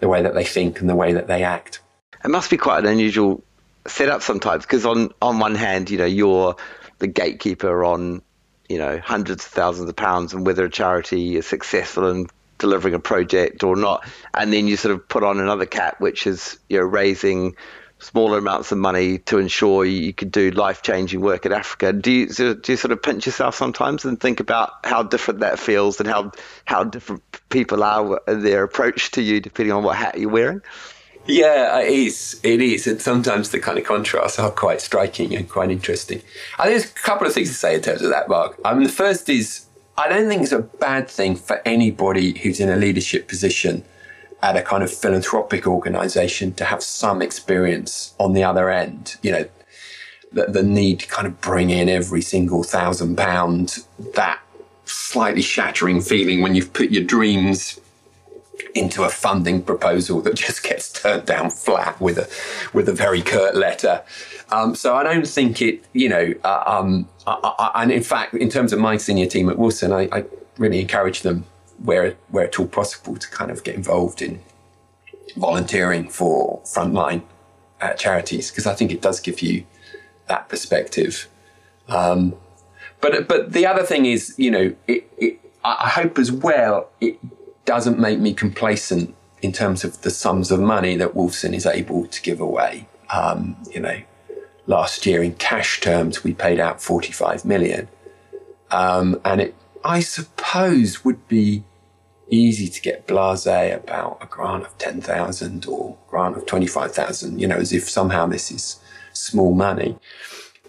the 0.00 0.08
way 0.08 0.22
that 0.22 0.34
they 0.34 0.44
think 0.44 0.80
and 0.80 0.88
the 0.88 0.94
way 0.94 1.12
that 1.12 1.26
they 1.26 1.42
act. 1.42 1.80
It 2.24 2.30
must 2.30 2.50
be 2.50 2.56
quite 2.56 2.80
an 2.80 2.86
unusual 2.86 3.42
setup 3.86 4.22
sometimes 4.22 4.64
because 4.64 4.86
on 4.86 5.10
on 5.20 5.38
one 5.38 5.54
hand, 5.54 5.90
you 5.90 5.98
know, 5.98 6.06
you're 6.06 6.56
the 6.98 7.06
gatekeeper 7.06 7.84
on 7.84 8.22
you 8.70 8.78
know 8.78 9.00
hundreds 9.00 9.44
of 9.44 9.50
thousands 9.50 9.88
of 9.90 9.96
pounds 9.96 10.32
and 10.32 10.46
whether 10.46 10.64
a 10.64 10.70
charity 10.70 11.36
is 11.36 11.46
successful 11.46 12.08
in 12.08 12.26
delivering 12.58 12.94
a 12.94 13.00
project 13.00 13.64
or 13.64 13.74
not 13.74 14.06
and 14.32 14.52
then 14.52 14.68
you 14.68 14.76
sort 14.76 14.94
of 14.94 15.08
put 15.08 15.24
on 15.24 15.40
another 15.40 15.66
cap 15.66 16.00
which 16.00 16.26
is 16.26 16.58
you 16.68 16.78
know 16.78 16.84
raising 16.84 17.56
smaller 17.98 18.38
amounts 18.38 18.72
of 18.72 18.78
money 18.78 19.18
to 19.18 19.38
ensure 19.38 19.84
you 19.84 20.12
could 20.12 20.30
do 20.32 20.50
life-changing 20.50 21.20
work 21.20 21.44
in 21.44 21.52
Africa. 21.52 21.92
Do 21.92 22.10
you, 22.10 22.28
do 22.28 22.58
you 22.66 22.76
sort 22.76 22.92
of 22.92 23.02
pinch 23.02 23.26
yourself 23.26 23.54
sometimes 23.54 24.06
and 24.06 24.18
think 24.18 24.40
about 24.40 24.70
how 24.84 25.02
different 25.02 25.40
that 25.40 25.58
feels 25.58 26.00
and 26.00 26.08
how 26.08 26.32
how 26.64 26.84
different 26.84 27.22
people 27.50 27.84
are 27.84 28.22
in 28.26 28.42
their 28.42 28.64
approach 28.64 29.10
to 29.12 29.22
you 29.22 29.40
depending 29.40 29.74
on 29.74 29.82
what 29.82 29.96
hat 29.96 30.18
you're 30.18 30.30
wearing? 30.30 30.62
Yeah, 31.30 31.78
it 31.80 31.92
is. 31.92 32.40
It 32.42 32.60
is. 32.60 32.86
And 32.86 33.00
sometimes 33.00 33.50
the 33.50 33.60
kind 33.60 33.78
of 33.78 33.84
contrasts 33.84 34.38
are 34.38 34.50
quite 34.50 34.80
striking 34.80 35.34
and 35.34 35.48
quite 35.48 35.70
interesting. 35.70 36.22
I 36.58 36.64
think 36.64 36.80
there's 36.80 36.90
a 36.90 36.94
couple 36.94 37.26
of 37.26 37.32
things 37.32 37.48
to 37.48 37.54
say 37.54 37.76
in 37.76 37.82
terms 37.82 38.02
of 38.02 38.10
that, 38.10 38.28
Mark. 38.28 38.58
I 38.64 38.74
mean, 38.74 38.82
the 38.82 38.88
first 38.88 39.28
is 39.28 39.66
I 39.96 40.08
don't 40.08 40.28
think 40.28 40.42
it's 40.42 40.52
a 40.52 40.60
bad 40.60 41.08
thing 41.08 41.36
for 41.36 41.60
anybody 41.64 42.38
who's 42.38 42.58
in 42.58 42.68
a 42.68 42.76
leadership 42.76 43.28
position 43.28 43.84
at 44.42 44.56
a 44.56 44.62
kind 44.62 44.82
of 44.82 44.92
philanthropic 44.92 45.66
organization 45.66 46.52
to 46.54 46.64
have 46.64 46.82
some 46.82 47.22
experience 47.22 48.14
on 48.18 48.32
the 48.32 48.42
other 48.42 48.70
end. 48.70 49.16
You 49.22 49.32
know, 49.32 49.48
the, 50.32 50.46
the 50.46 50.62
need 50.62 51.00
to 51.00 51.06
kind 51.06 51.26
of 51.26 51.40
bring 51.40 51.70
in 51.70 51.88
every 51.88 52.22
single 52.22 52.62
thousand 52.62 53.16
pound, 53.16 53.78
that 54.14 54.40
slightly 54.84 55.42
shattering 55.42 56.00
feeling 56.00 56.40
when 56.40 56.54
you've 56.54 56.72
put 56.72 56.90
your 56.90 57.04
dreams 57.04 57.79
into 58.74 59.04
a 59.04 59.08
funding 59.08 59.62
proposal 59.62 60.20
that 60.22 60.34
just 60.46 60.62
gets 60.62 60.92
turned 60.92 61.26
down 61.26 61.50
flat 61.50 62.00
with 62.00 62.18
a 62.18 62.28
with 62.74 62.88
a 62.88 62.92
very 62.92 63.22
curt 63.22 63.54
letter. 63.54 64.02
Um, 64.52 64.74
so 64.74 64.96
I 64.96 65.04
don't 65.04 65.26
think 65.26 65.62
it, 65.62 65.84
you 65.92 66.08
know, 66.08 66.34
uh, 66.42 66.64
um, 66.66 67.08
I, 67.26 67.38
I, 67.58 67.82
and 67.82 67.92
in 67.92 68.02
fact, 68.02 68.34
in 68.34 68.48
terms 68.48 68.72
of 68.72 68.80
my 68.80 68.96
senior 68.96 69.26
team 69.26 69.48
at 69.48 69.56
Wolfson, 69.56 69.92
I, 69.92 70.18
I, 70.18 70.24
really 70.58 70.80
encourage 70.80 71.22
them 71.22 71.44
where 71.84 72.16
where 72.28 72.44
at 72.44 72.58
all 72.58 72.66
possible 72.66 73.16
to 73.16 73.30
kind 73.30 73.50
of 73.50 73.64
get 73.64 73.74
involved 73.74 74.20
in 74.20 74.40
volunteering 75.36 76.08
for 76.08 76.60
frontline 76.64 77.22
uh, 77.80 77.94
charities 77.94 78.50
because 78.50 78.66
I 78.66 78.74
think 78.74 78.90
it 78.92 79.00
does 79.00 79.20
give 79.20 79.40
you 79.40 79.64
that 80.26 80.48
perspective. 80.48 81.28
Um, 81.88 82.34
but 83.00 83.28
but 83.28 83.52
the 83.52 83.66
other 83.66 83.84
thing 83.84 84.04
is, 84.06 84.34
you 84.36 84.50
know, 84.50 84.74
it, 84.86 85.10
it, 85.16 85.40
I 85.64 85.88
hope 85.88 86.18
as 86.18 86.32
well 86.32 86.88
it 87.00 87.18
doesn't 87.64 87.98
make 87.98 88.18
me 88.18 88.34
complacent 88.34 89.14
in 89.42 89.52
terms 89.52 89.84
of 89.84 90.02
the 90.02 90.10
sums 90.10 90.50
of 90.50 90.60
money 90.60 90.96
that 90.96 91.14
Wolfson 91.14 91.54
is 91.54 91.66
able 91.66 92.06
to 92.06 92.22
give 92.22 92.40
away. 92.40 92.86
Um, 93.12 93.56
you 93.70 93.80
know, 93.80 94.00
last 94.66 95.06
year 95.06 95.22
in 95.22 95.34
cash 95.34 95.80
terms, 95.80 96.22
we 96.22 96.34
paid 96.34 96.60
out 96.60 96.82
45 96.82 97.44
million. 97.44 97.88
Um, 98.70 99.20
and 99.24 99.40
it, 99.40 99.54
I 99.84 100.00
suppose, 100.00 101.04
would 101.04 101.26
be 101.26 101.64
easy 102.28 102.68
to 102.68 102.80
get 102.80 103.08
blasé 103.08 103.74
about 103.74 104.18
a 104.20 104.26
grant 104.26 104.64
of 104.64 104.78
10,000 104.78 105.66
or 105.66 105.96
grant 106.08 106.36
of 106.36 106.46
25,000, 106.46 107.40
you 107.40 107.48
know, 107.48 107.56
as 107.56 107.72
if 107.72 107.88
somehow 107.88 108.26
this 108.26 108.52
is 108.52 108.80
small 109.12 109.54
money. 109.54 109.98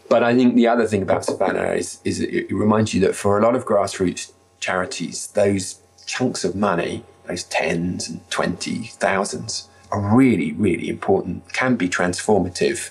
But 0.09 0.23
I 0.23 0.35
think 0.35 0.55
the 0.55 0.67
other 0.67 0.87
thing 0.87 1.03
about 1.03 1.23
Savannah 1.23 1.73
is, 1.73 1.99
is 2.03 2.19
it 2.19 2.51
reminds 2.51 2.93
you 2.93 2.99
that 3.01 3.15
for 3.15 3.37
a 3.37 3.43
lot 3.43 3.55
of 3.55 3.65
grassroots 3.65 4.31
charities, 4.59 5.27
those 5.27 5.80
chunks 6.11 6.43
of 6.43 6.53
money, 6.55 7.03
those 7.27 7.43
tens 7.45 8.09
and 8.09 8.19
twenty 8.29 8.77
thousands, 9.05 9.69
are 9.91 10.01
really, 10.15 10.51
really 10.53 10.89
important, 10.89 11.35
can 11.53 11.75
be 11.75 11.87
transformative. 11.89 12.89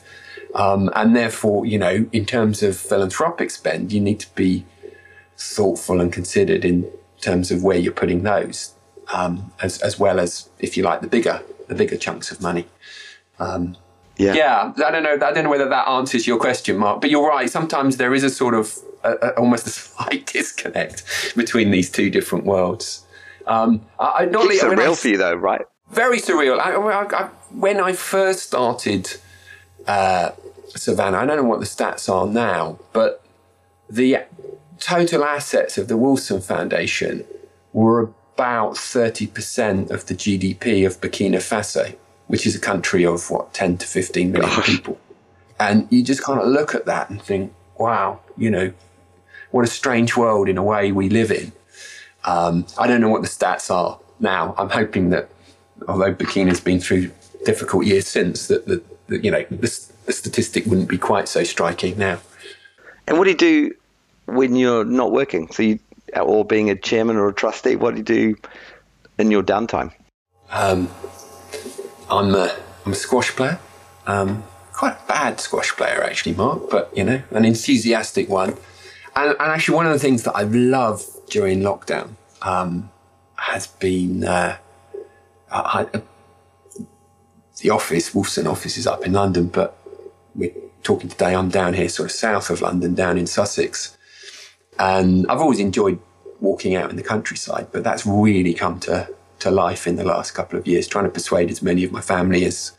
Um, 0.55 0.91
and 0.95 1.15
therefore, 1.15 1.65
you 1.67 1.79
know, 1.79 2.07
in 2.13 2.25
terms 2.27 2.63
of 2.63 2.77
philanthropic 2.77 3.51
spend, 3.51 3.93
you 3.93 4.01
need 4.01 4.21
to 4.21 4.35
be 4.35 4.65
thoughtful 5.37 6.01
and 6.01 6.13
considered 6.13 6.65
in 6.65 6.91
terms 7.21 7.51
of 7.51 7.63
where 7.63 7.79
you're 7.79 7.93
putting 8.03 8.23
those, 8.23 8.75
um, 9.13 9.53
as, 9.63 9.81
as 9.83 9.99
well 9.99 10.19
as, 10.19 10.49
if 10.59 10.77
you 10.77 10.83
like, 10.83 11.01
the 11.03 11.07
bigger, 11.07 11.43
the 11.69 11.75
bigger 11.75 11.97
chunks 11.97 12.31
of 12.33 12.41
money. 12.41 12.67
Um, 13.39 13.77
Yeah. 14.17 14.35
yeah, 14.35 14.73
I 14.87 14.91
don't 14.91 15.05
know. 15.05 15.15
I 15.29 15.33
don't 15.33 15.45
know 15.45 15.51
whether 15.51 15.69
that 15.69 15.87
answers 15.89 16.27
your 16.27 16.39
question, 16.39 16.77
Mark. 16.77 17.01
But 17.01 17.11
you're 17.11 17.29
right. 17.29 17.49
Sometimes 17.49 17.97
there 17.97 18.13
is 18.13 18.25
a 18.25 18.31
sort 18.31 18.55
of 18.55 18.77
a, 19.05 19.13
a, 19.13 19.29
almost 19.43 19.67
a 19.67 19.71
slight 19.81 20.27
disconnect 20.27 21.05
between 21.37 21.71
these 21.71 21.89
two 21.91 22.11
different 22.11 22.45
worlds. 22.45 23.07
Um, 23.51 23.85
I, 23.99 24.27
not 24.27 24.47
it's 24.47 24.63
surreal 24.63 24.93
I, 24.93 24.95
for 24.95 25.09
you, 25.09 25.19
though, 25.19 25.35
right? 25.35 25.63
Very 25.91 26.19
surreal. 26.19 26.59
I, 26.59 26.75
I, 26.75 27.29
when 27.51 27.81
I 27.81 27.93
first 27.93 28.45
started 28.45 29.17
uh, 29.87 30.31
Savannah, 30.69 31.19
I 31.19 31.27
don't 31.27 31.37
know 31.37 31.45
what 31.45 31.61
the 31.61 31.67
stats 31.67 32.09
are 32.09 32.27
now, 32.27 32.79
but 32.93 33.25
the 33.89 34.19
total 34.79 35.25
assets 35.25 35.77
of 35.79 35.89
the 35.89 35.99
Wolfson 35.99 36.43
Foundation 36.43 37.25
were 37.73 38.01
about 38.35 38.75
30% 38.75 39.91
of 39.91 40.07
the 40.07 40.15
GDP 40.15 40.87
of 40.87 41.01
Burkina 41.01 41.37
Faso 41.37 41.97
which 42.31 42.47
is 42.47 42.55
a 42.55 42.61
country 42.61 43.05
of 43.05 43.29
what, 43.29 43.53
10 43.55 43.79
to 43.79 43.87
15 43.89 44.31
million 44.31 44.49
Gosh. 44.49 44.65
people. 44.65 44.97
And 45.59 45.89
you 45.91 46.05
just 46.05 46.23
kind 46.23 46.39
of 46.41 46.47
look 46.47 46.77
at 46.77 46.87
that 46.87 47.11
and 47.11 47.21
think, 47.21 47.53
wow, 47.77 48.21
you 48.37 48.53
know, 48.53 48.73
what 49.51 49.65
a 49.65 49.67
strange 49.67 50.17
world 50.17 50.49
in 50.49 50.57
a 50.57 50.63
way 50.63 50.93
we 50.93 51.09
live 51.09 51.33
in. 51.33 51.51
Um, 52.25 52.67
I 52.79 52.87
don't 52.87 53.01
know 53.01 53.09
what 53.09 53.23
the 53.23 53.29
stats 53.29 53.71
are 53.71 53.99
now. 54.19 54.55
I'm 54.59 54.71
hoping 54.71 55.11
that, 55.11 55.31
although 55.89 56.13
Burkina's 56.13 56.61
been 56.61 56.81
through 56.81 57.11
difficult 57.45 57.87
years 57.87 58.07
since, 58.07 58.49
that, 58.49 58.67
that, 58.67 59.09
that 59.09 59.25
you 59.25 59.31
know, 59.31 59.45
this, 59.51 59.87
the 60.07 60.13
statistic 60.13 60.67
wouldn't 60.67 60.89
be 60.89 60.99
quite 60.99 61.29
so 61.29 61.45
striking 61.45 61.99
now. 61.99 62.21
And 63.07 63.19
what 63.19 63.25
do 63.25 63.31
you 63.31 63.37
do 63.37 63.75
when 64.27 64.55
you're 64.55 64.85
not 64.85 65.13
working? 65.13 65.51
So 65.51 65.63
you, 65.63 65.79
or 66.21 66.45
being 66.45 66.71
a 66.71 66.77
chairman 66.77 67.17
or 67.17 67.29
a 67.29 67.33
trustee, 67.33 67.77
what 67.77 67.93
do 67.93 67.99
you 67.99 68.05
do 68.05 68.37
in 69.19 69.31
your 69.31 69.43
downtime? 69.43 69.93
Um, 70.51 70.89
I'm 72.11 72.35
a, 72.35 72.55
I'm 72.85 72.93
a 72.93 72.97
squash 72.97 73.31
player. 73.31 73.59
Um, 74.07 74.43
quite 74.73 74.93
a 74.93 75.07
bad 75.07 75.41
squash 75.41 75.73
player, 75.73 76.03
actually, 76.03 76.35
Mark, 76.35 76.71
but 76.71 76.91
you 76.97 77.05
know, 77.05 77.23
an 77.31 77.45
enthusiastic 77.45 78.29
one. 78.29 78.57
And, 79.15 79.31
and 79.31 79.41
actually, 79.41 79.75
one 79.75 79.87
of 79.87 79.93
the 79.93 79.99
things 79.99 80.23
that 80.23 80.35
I've 80.35 80.55
loved 80.55 81.05
during 81.31 81.61
lockdown 81.61 82.11
um, 82.43 82.91
has 83.37 83.67
been 83.67 84.25
uh, 84.25 84.57
I, 85.51 85.87
the 87.59 87.71
office. 87.71 88.13
Wolfson 88.13 88.47
office 88.47 88.77
is 88.77 88.87
up 88.87 89.05
in 89.05 89.13
London, 89.13 89.47
but 89.47 89.77
we're 90.35 90.53
talking 90.83 91.09
today. 91.09 91.35
I'm 91.35 91.49
down 91.49 91.75
here, 91.75 91.89
sort 91.89 92.11
of 92.11 92.13
south 92.13 92.51
of 92.51 92.61
London, 92.61 92.95
down 92.95 93.19
in 93.19 93.27
Sussex, 93.27 93.97
and 94.79 95.27
I've 95.29 95.41
always 95.41 95.61
enjoyed 95.61 95.99
walking 96.41 96.75
out 96.75 96.91
in 96.91 96.97
the 96.97 97.03
countryside, 97.03 97.69
but 97.73 97.85
that's 97.85 98.07
really 98.07 98.55
come 98.55 98.81
to 98.81 99.09
to 99.41 99.51
life 99.51 99.87
in 99.87 99.97
the 99.97 100.05
last 100.05 100.33
couple 100.33 100.59
of 100.59 100.67
years, 100.67 100.87
trying 100.87 101.07
to 101.07 101.11
persuade 101.11 101.51
as 101.51 101.63
many 101.63 101.83
of 101.83 101.91
my 101.91 102.01
family 102.03 102.45
as 102.45 102.73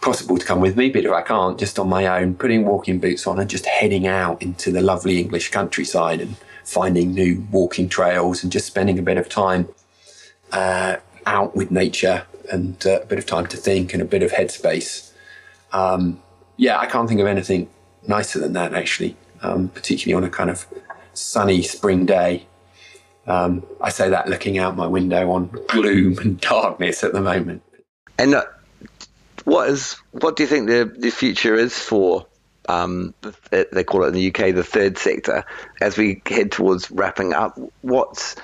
possible 0.00 0.36
to 0.36 0.44
come 0.44 0.60
with 0.60 0.76
me. 0.76 0.90
But 0.90 1.04
if 1.04 1.12
I 1.12 1.22
can't, 1.22 1.58
just 1.58 1.78
on 1.78 1.88
my 1.88 2.06
own, 2.06 2.34
putting 2.34 2.64
walking 2.64 2.98
boots 2.98 3.26
on 3.26 3.38
and 3.38 3.48
just 3.48 3.64
heading 3.66 4.06
out 4.06 4.42
into 4.42 4.72
the 4.72 4.80
lovely 4.82 5.20
English 5.20 5.50
countryside 5.50 6.20
and 6.20 6.34
finding 6.64 7.12
new 7.12 7.46
walking 7.50 7.88
trails 7.88 8.42
and 8.42 8.50
just 8.50 8.66
spending 8.66 8.98
a 8.98 9.02
bit 9.02 9.18
of 9.18 9.28
time 9.28 9.68
uh, 10.52 10.96
out 11.26 11.54
with 11.54 11.70
nature 11.70 12.26
and 12.50 12.86
uh, 12.86 13.00
a 13.02 13.06
bit 13.06 13.18
of 13.18 13.26
time 13.26 13.46
to 13.46 13.56
think 13.56 13.92
and 13.92 14.02
a 14.02 14.04
bit 14.04 14.22
of 14.22 14.32
headspace. 14.32 15.12
Um, 15.72 16.22
yeah, 16.56 16.78
I 16.78 16.86
can't 16.86 17.08
think 17.08 17.20
of 17.20 17.26
anything 17.26 17.68
nicer 18.06 18.38
than 18.38 18.52
that, 18.52 18.74
actually, 18.74 19.16
um, 19.42 19.68
particularly 19.68 20.22
on 20.22 20.28
a 20.28 20.32
kind 20.32 20.50
of 20.50 20.66
sunny 21.14 21.62
spring 21.62 22.06
day. 22.06 22.46
Um, 23.26 23.64
I 23.80 23.90
say 23.90 24.10
that 24.10 24.28
looking 24.28 24.58
out 24.58 24.76
my 24.76 24.86
window 24.86 25.30
on 25.30 25.46
gloom 25.68 26.18
and 26.22 26.40
darkness 26.40 27.02
at 27.02 27.12
the 27.12 27.20
moment. 27.20 27.62
And 28.18 28.34
uh, 28.34 28.44
what 29.44 29.68
is 29.68 29.96
what 30.12 30.36
do 30.36 30.42
you 30.42 30.48
think 30.48 30.68
the 30.68 30.92
the 30.96 31.10
future 31.10 31.54
is 31.54 31.76
for? 31.78 32.26
Um, 32.68 33.14
they 33.50 33.84
call 33.84 34.04
it 34.04 34.08
in 34.08 34.14
the 34.14 34.28
UK 34.28 34.54
the 34.54 34.64
third 34.64 34.98
sector. 34.98 35.44
As 35.80 35.96
we 35.96 36.22
head 36.26 36.52
towards 36.52 36.90
wrapping 36.90 37.32
up, 37.32 37.58
what's 37.82 38.36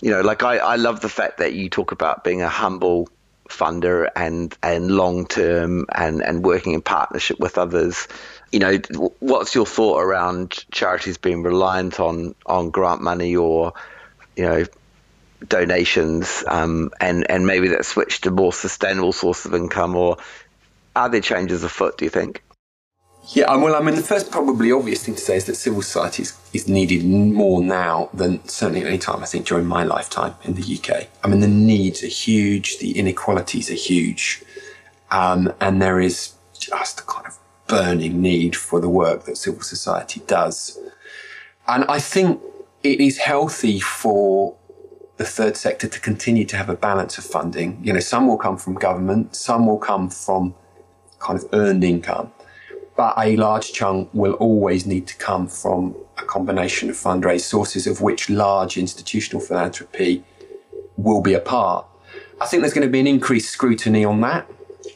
you 0.00 0.10
know, 0.10 0.22
like 0.22 0.42
I, 0.42 0.56
I 0.56 0.76
love 0.76 1.00
the 1.00 1.08
fact 1.08 1.38
that 1.38 1.52
you 1.52 1.68
talk 1.68 1.92
about 1.92 2.24
being 2.24 2.40
a 2.42 2.48
humble 2.48 3.08
funder 3.50 4.08
and 4.14 4.56
and 4.62 4.90
long 4.90 5.26
term 5.26 5.86
and 5.92 6.22
and 6.22 6.44
working 6.44 6.72
in 6.72 6.80
partnership 6.80 7.40
with 7.40 7.58
others 7.58 8.06
you 8.52 8.60
know 8.60 8.78
what's 9.18 9.54
your 9.54 9.66
thought 9.66 10.00
around 10.00 10.64
charities 10.70 11.18
being 11.18 11.42
reliant 11.42 11.98
on 11.98 12.34
on 12.46 12.70
grant 12.70 13.02
money 13.02 13.34
or 13.34 13.72
you 14.36 14.44
know 14.44 14.64
donations 15.46 16.44
um, 16.46 16.90
and 17.00 17.28
and 17.30 17.46
maybe 17.46 17.68
that 17.68 17.84
switch 17.84 18.20
to 18.20 18.30
more 18.30 18.52
sustainable 18.52 19.12
source 19.12 19.44
of 19.46 19.54
income 19.54 19.96
or 19.96 20.18
are 20.94 21.08
there 21.08 21.20
changes 21.20 21.64
afoot 21.64 21.98
do 21.98 22.04
you 22.04 22.10
think 22.10 22.42
yeah 23.28 23.54
well 23.56 23.74
i 23.74 23.80
mean 23.80 23.94
the 23.94 24.02
first 24.02 24.30
probably 24.30 24.72
obvious 24.72 25.04
thing 25.04 25.14
to 25.14 25.20
say 25.20 25.36
is 25.36 25.44
that 25.44 25.54
civil 25.54 25.82
society 25.82 26.22
is, 26.22 26.38
is 26.52 26.68
needed 26.68 27.04
more 27.04 27.62
now 27.62 28.08
than 28.12 28.46
certainly 28.48 28.80
at 28.80 28.86
any 28.86 28.98
time 28.98 29.22
i 29.22 29.26
think 29.26 29.46
during 29.46 29.66
my 29.66 29.84
lifetime 29.84 30.34
in 30.44 30.54
the 30.54 30.78
uk 30.78 31.06
i 31.22 31.28
mean 31.28 31.40
the 31.40 31.48
needs 31.48 32.02
are 32.02 32.08
huge 32.08 32.78
the 32.78 32.98
inequalities 32.98 33.70
are 33.70 33.74
huge 33.74 34.42
um, 35.10 35.52
and 35.60 35.82
there 35.82 36.00
is 36.00 36.34
just 36.58 37.00
a 37.00 37.02
kind 37.04 37.26
of 37.26 37.38
burning 37.66 38.20
need 38.20 38.56
for 38.56 38.80
the 38.80 38.88
work 38.88 39.24
that 39.24 39.36
civil 39.36 39.62
society 39.62 40.20
does. 40.26 40.78
And 41.68 41.84
i 41.84 41.98
think 41.98 42.40
it 42.82 43.00
is 43.00 43.18
healthy 43.18 43.80
for 43.80 44.56
the 45.18 45.24
third 45.24 45.56
sector 45.56 45.86
to 45.86 46.00
continue 46.00 46.46
to 46.46 46.56
have 46.56 46.70
a 46.70 46.74
balance 46.74 47.18
of 47.18 47.24
funding. 47.24 47.78
You 47.82 47.92
know, 47.92 48.00
some 48.00 48.26
will 48.26 48.38
come 48.38 48.56
from 48.56 48.74
government, 48.74 49.36
some 49.36 49.66
will 49.66 49.78
come 49.78 50.08
from 50.08 50.54
kind 51.18 51.38
of 51.38 51.46
earned 51.52 51.84
income, 51.84 52.32
but 53.00 53.14
a 53.16 53.34
large 53.34 53.72
chunk 53.72 54.10
will 54.12 54.34
always 54.34 54.84
need 54.84 55.06
to 55.06 55.16
come 55.16 55.48
from 55.48 55.96
a 56.18 56.22
combination 56.22 56.90
of 56.90 56.96
fundraised 56.96 57.48
sources, 57.54 57.86
of 57.86 58.02
which 58.02 58.28
large 58.28 58.76
institutional 58.76 59.42
philanthropy 59.42 60.22
will 60.98 61.22
be 61.22 61.32
a 61.32 61.40
part. 61.40 61.86
I 62.42 62.46
think 62.46 62.60
there's 62.60 62.74
going 62.74 62.86
to 62.86 62.92
be 62.92 63.00
an 63.00 63.06
increased 63.06 63.48
scrutiny 63.48 64.04
on 64.04 64.20
that. 64.20 64.46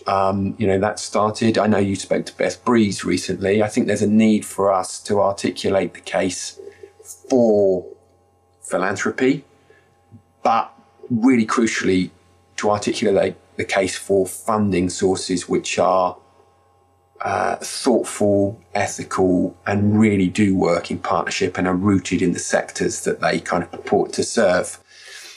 Um, 0.07 0.55
you 0.59 0.67
know, 0.67 0.79
that 0.81 0.99
started. 0.99 1.57
I 1.57 1.67
know 1.67 1.79
you 1.79 1.97
spoke 1.97 2.27
to 2.27 2.37
Beth 2.37 2.63
Breeze 2.63 3.07
recently. 3.07 3.63
I 3.63 3.69
think 3.69 3.87
there's 3.87 4.03
a 4.03 4.07
need 4.07 4.45
for 4.45 4.71
us 4.71 5.01
to 5.05 5.23
articulate 5.23 5.95
the 5.95 6.01
case 6.01 6.61
for 7.31 7.87
philanthropy, 8.61 9.47
but 10.43 10.79
really 11.09 11.47
crucially 11.47 12.11
to 12.57 12.71
articulate 12.71 13.37
the 13.57 13.65
case 13.65 13.97
for 13.97 14.27
funding 14.27 14.91
sources 14.91 15.49
which 15.49 15.79
are 15.79 16.19
uh, 17.21 17.57
thoughtful, 17.57 18.61
ethical, 18.75 19.57
and 19.67 19.99
really 19.99 20.29
do 20.29 20.55
work 20.55 20.91
in 20.91 20.99
partnership 20.99 21.57
and 21.57 21.67
are 21.67 21.75
rooted 21.75 22.21
in 22.21 22.33
the 22.33 22.39
sectors 22.39 23.05
that 23.05 23.21
they 23.21 23.41
kind 23.41 23.63
of 23.63 23.71
purport 23.71 24.13
to 24.13 24.23
serve. 24.23 24.79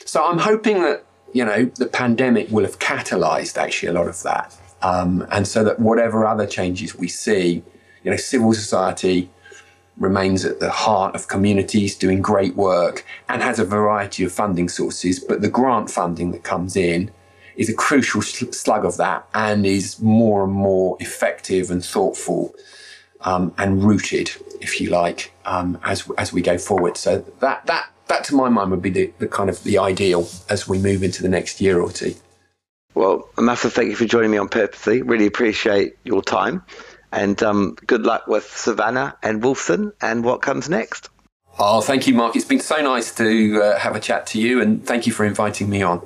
So 0.05 0.23
I'm 0.23 0.39
hoping 0.39 0.81
that 0.81 1.05
you 1.33 1.45
know 1.45 1.65
the 1.65 1.87
pandemic 1.87 2.49
will 2.51 2.63
have 2.63 2.79
catalyzed 2.79 3.57
actually 3.57 3.89
a 3.89 3.93
lot 3.93 4.07
of 4.07 4.21
that, 4.23 4.55
um, 4.81 5.25
and 5.31 5.47
so 5.47 5.63
that 5.63 5.79
whatever 5.79 6.25
other 6.25 6.47
changes 6.47 6.95
we 6.95 7.07
see, 7.07 7.63
you 8.03 8.11
know, 8.11 8.17
civil 8.17 8.53
society 8.53 9.29
remains 9.97 10.45
at 10.45 10.59
the 10.59 10.69
heart 10.69 11.15
of 11.15 11.27
communities 11.27 11.95
doing 11.95 12.21
great 12.21 12.55
work 12.55 13.03
and 13.27 13.41
has 13.41 13.59
a 13.59 13.65
variety 13.65 14.23
of 14.23 14.31
funding 14.31 14.69
sources. 14.69 15.19
But 15.19 15.41
the 15.41 15.49
grant 15.49 15.89
funding 15.89 16.31
that 16.31 16.43
comes 16.43 16.75
in 16.75 17.11
is 17.57 17.69
a 17.69 17.73
crucial 17.73 18.21
slug 18.21 18.85
of 18.85 18.97
that 18.97 19.27
and 19.33 19.65
is 19.65 19.99
more 20.01 20.43
and 20.43 20.53
more 20.53 20.95
effective 20.99 21.69
and 21.69 21.83
thoughtful 21.83 22.53
um, 23.21 23.53
and 23.57 23.83
rooted, 23.83 24.31
if 24.61 24.79
you 24.79 24.89
like, 24.89 25.33
um, 25.45 25.79
as 25.83 26.09
as 26.17 26.31
we 26.31 26.41
go 26.41 26.57
forward. 26.57 26.97
So 26.97 27.19
that 27.39 27.65
that 27.65 27.89
that 28.07 28.23
to 28.25 28.35
my 28.35 28.47
mind 28.47 28.71
would 28.71 28.81
be 28.81 28.91
the, 28.91 29.11
the 29.17 29.27
kind 29.27 29.49
of 29.49 29.63
the 29.63 29.79
ideal 29.79 30.29
as 30.49 30.67
we 30.67 30.77
move 30.77 31.03
into 31.03 31.21
the 31.21 31.29
next 31.29 31.59
year 31.59 31.81
or 31.81 31.91
two. 31.91 32.15
Well, 32.93 33.29
a 33.37 33.41
massive 33.41 33.73
thank 33.73 33.89
you 33.89 33.95
for 33.95 34.05
joining 34.05 34.31
me 34.31 34.37
on 34.37 34.47
Purposely. 34.47 35.01
Really 35.01 35.27
appreciate 35.27 35.97
your 36.03 36.21
time. 36.21 36.63
And 37.11 37.41
um, 37.43 37.75
good 37.85 38.03
luck 38.03 38.27
with 38.27 38.43
Savannah 38.43 39.17
and 39.23 39.41
Wolfson 39.41 39.93
and 40.01 40.23
what 40.23 40.41
comes 40.41 40.69
next. 40.69 41.09
Oh, 41.59 41.81
thank 41.81 42.07
you, 42.07 42.13
Mark. 42.13 42.35
It's 42.35 42.45
been 42.45 42.59
so 42.59 42.81
nice 42.81 43.13
to 43.15 43.61
uh, 43.61 43.79
have 43.79 43.95
a 43.95 43.99
chat 43.99 44.27
to 44.27 44.39
you, 44.39 44.61
and 44.61 44.85
thank 44.85 45.07
you 45.07 45.13
for 45.13 45.25
inviting 45.25 45.69
me 45.69 45.81
on. 45.81 46.05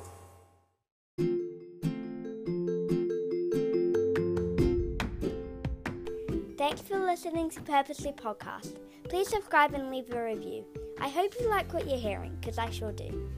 Thanks 6.72 6.88
for 6.88 7.04
listening 7.04 7.50
to 7.50 7.60
Purposely 7.60 8.12
Podcast. 8.12 8.76
Please 9.06 9.28
subscribe 9.28 9.74
and 9.74 9.90
leave 9.90 10.10
a 10.10 10.24
review. 10.24 10.64
I 10.98 11.08
hope 11.10 11.34
you 11.38 11.50
like 11.50 11.70
what 11.74 11.86
you're 11.86 11.98
hearing, 11.98 12.34
because 12.40 12.56
I 12.56 12.70
sure 12.70 12.92
do. 12.92 13.30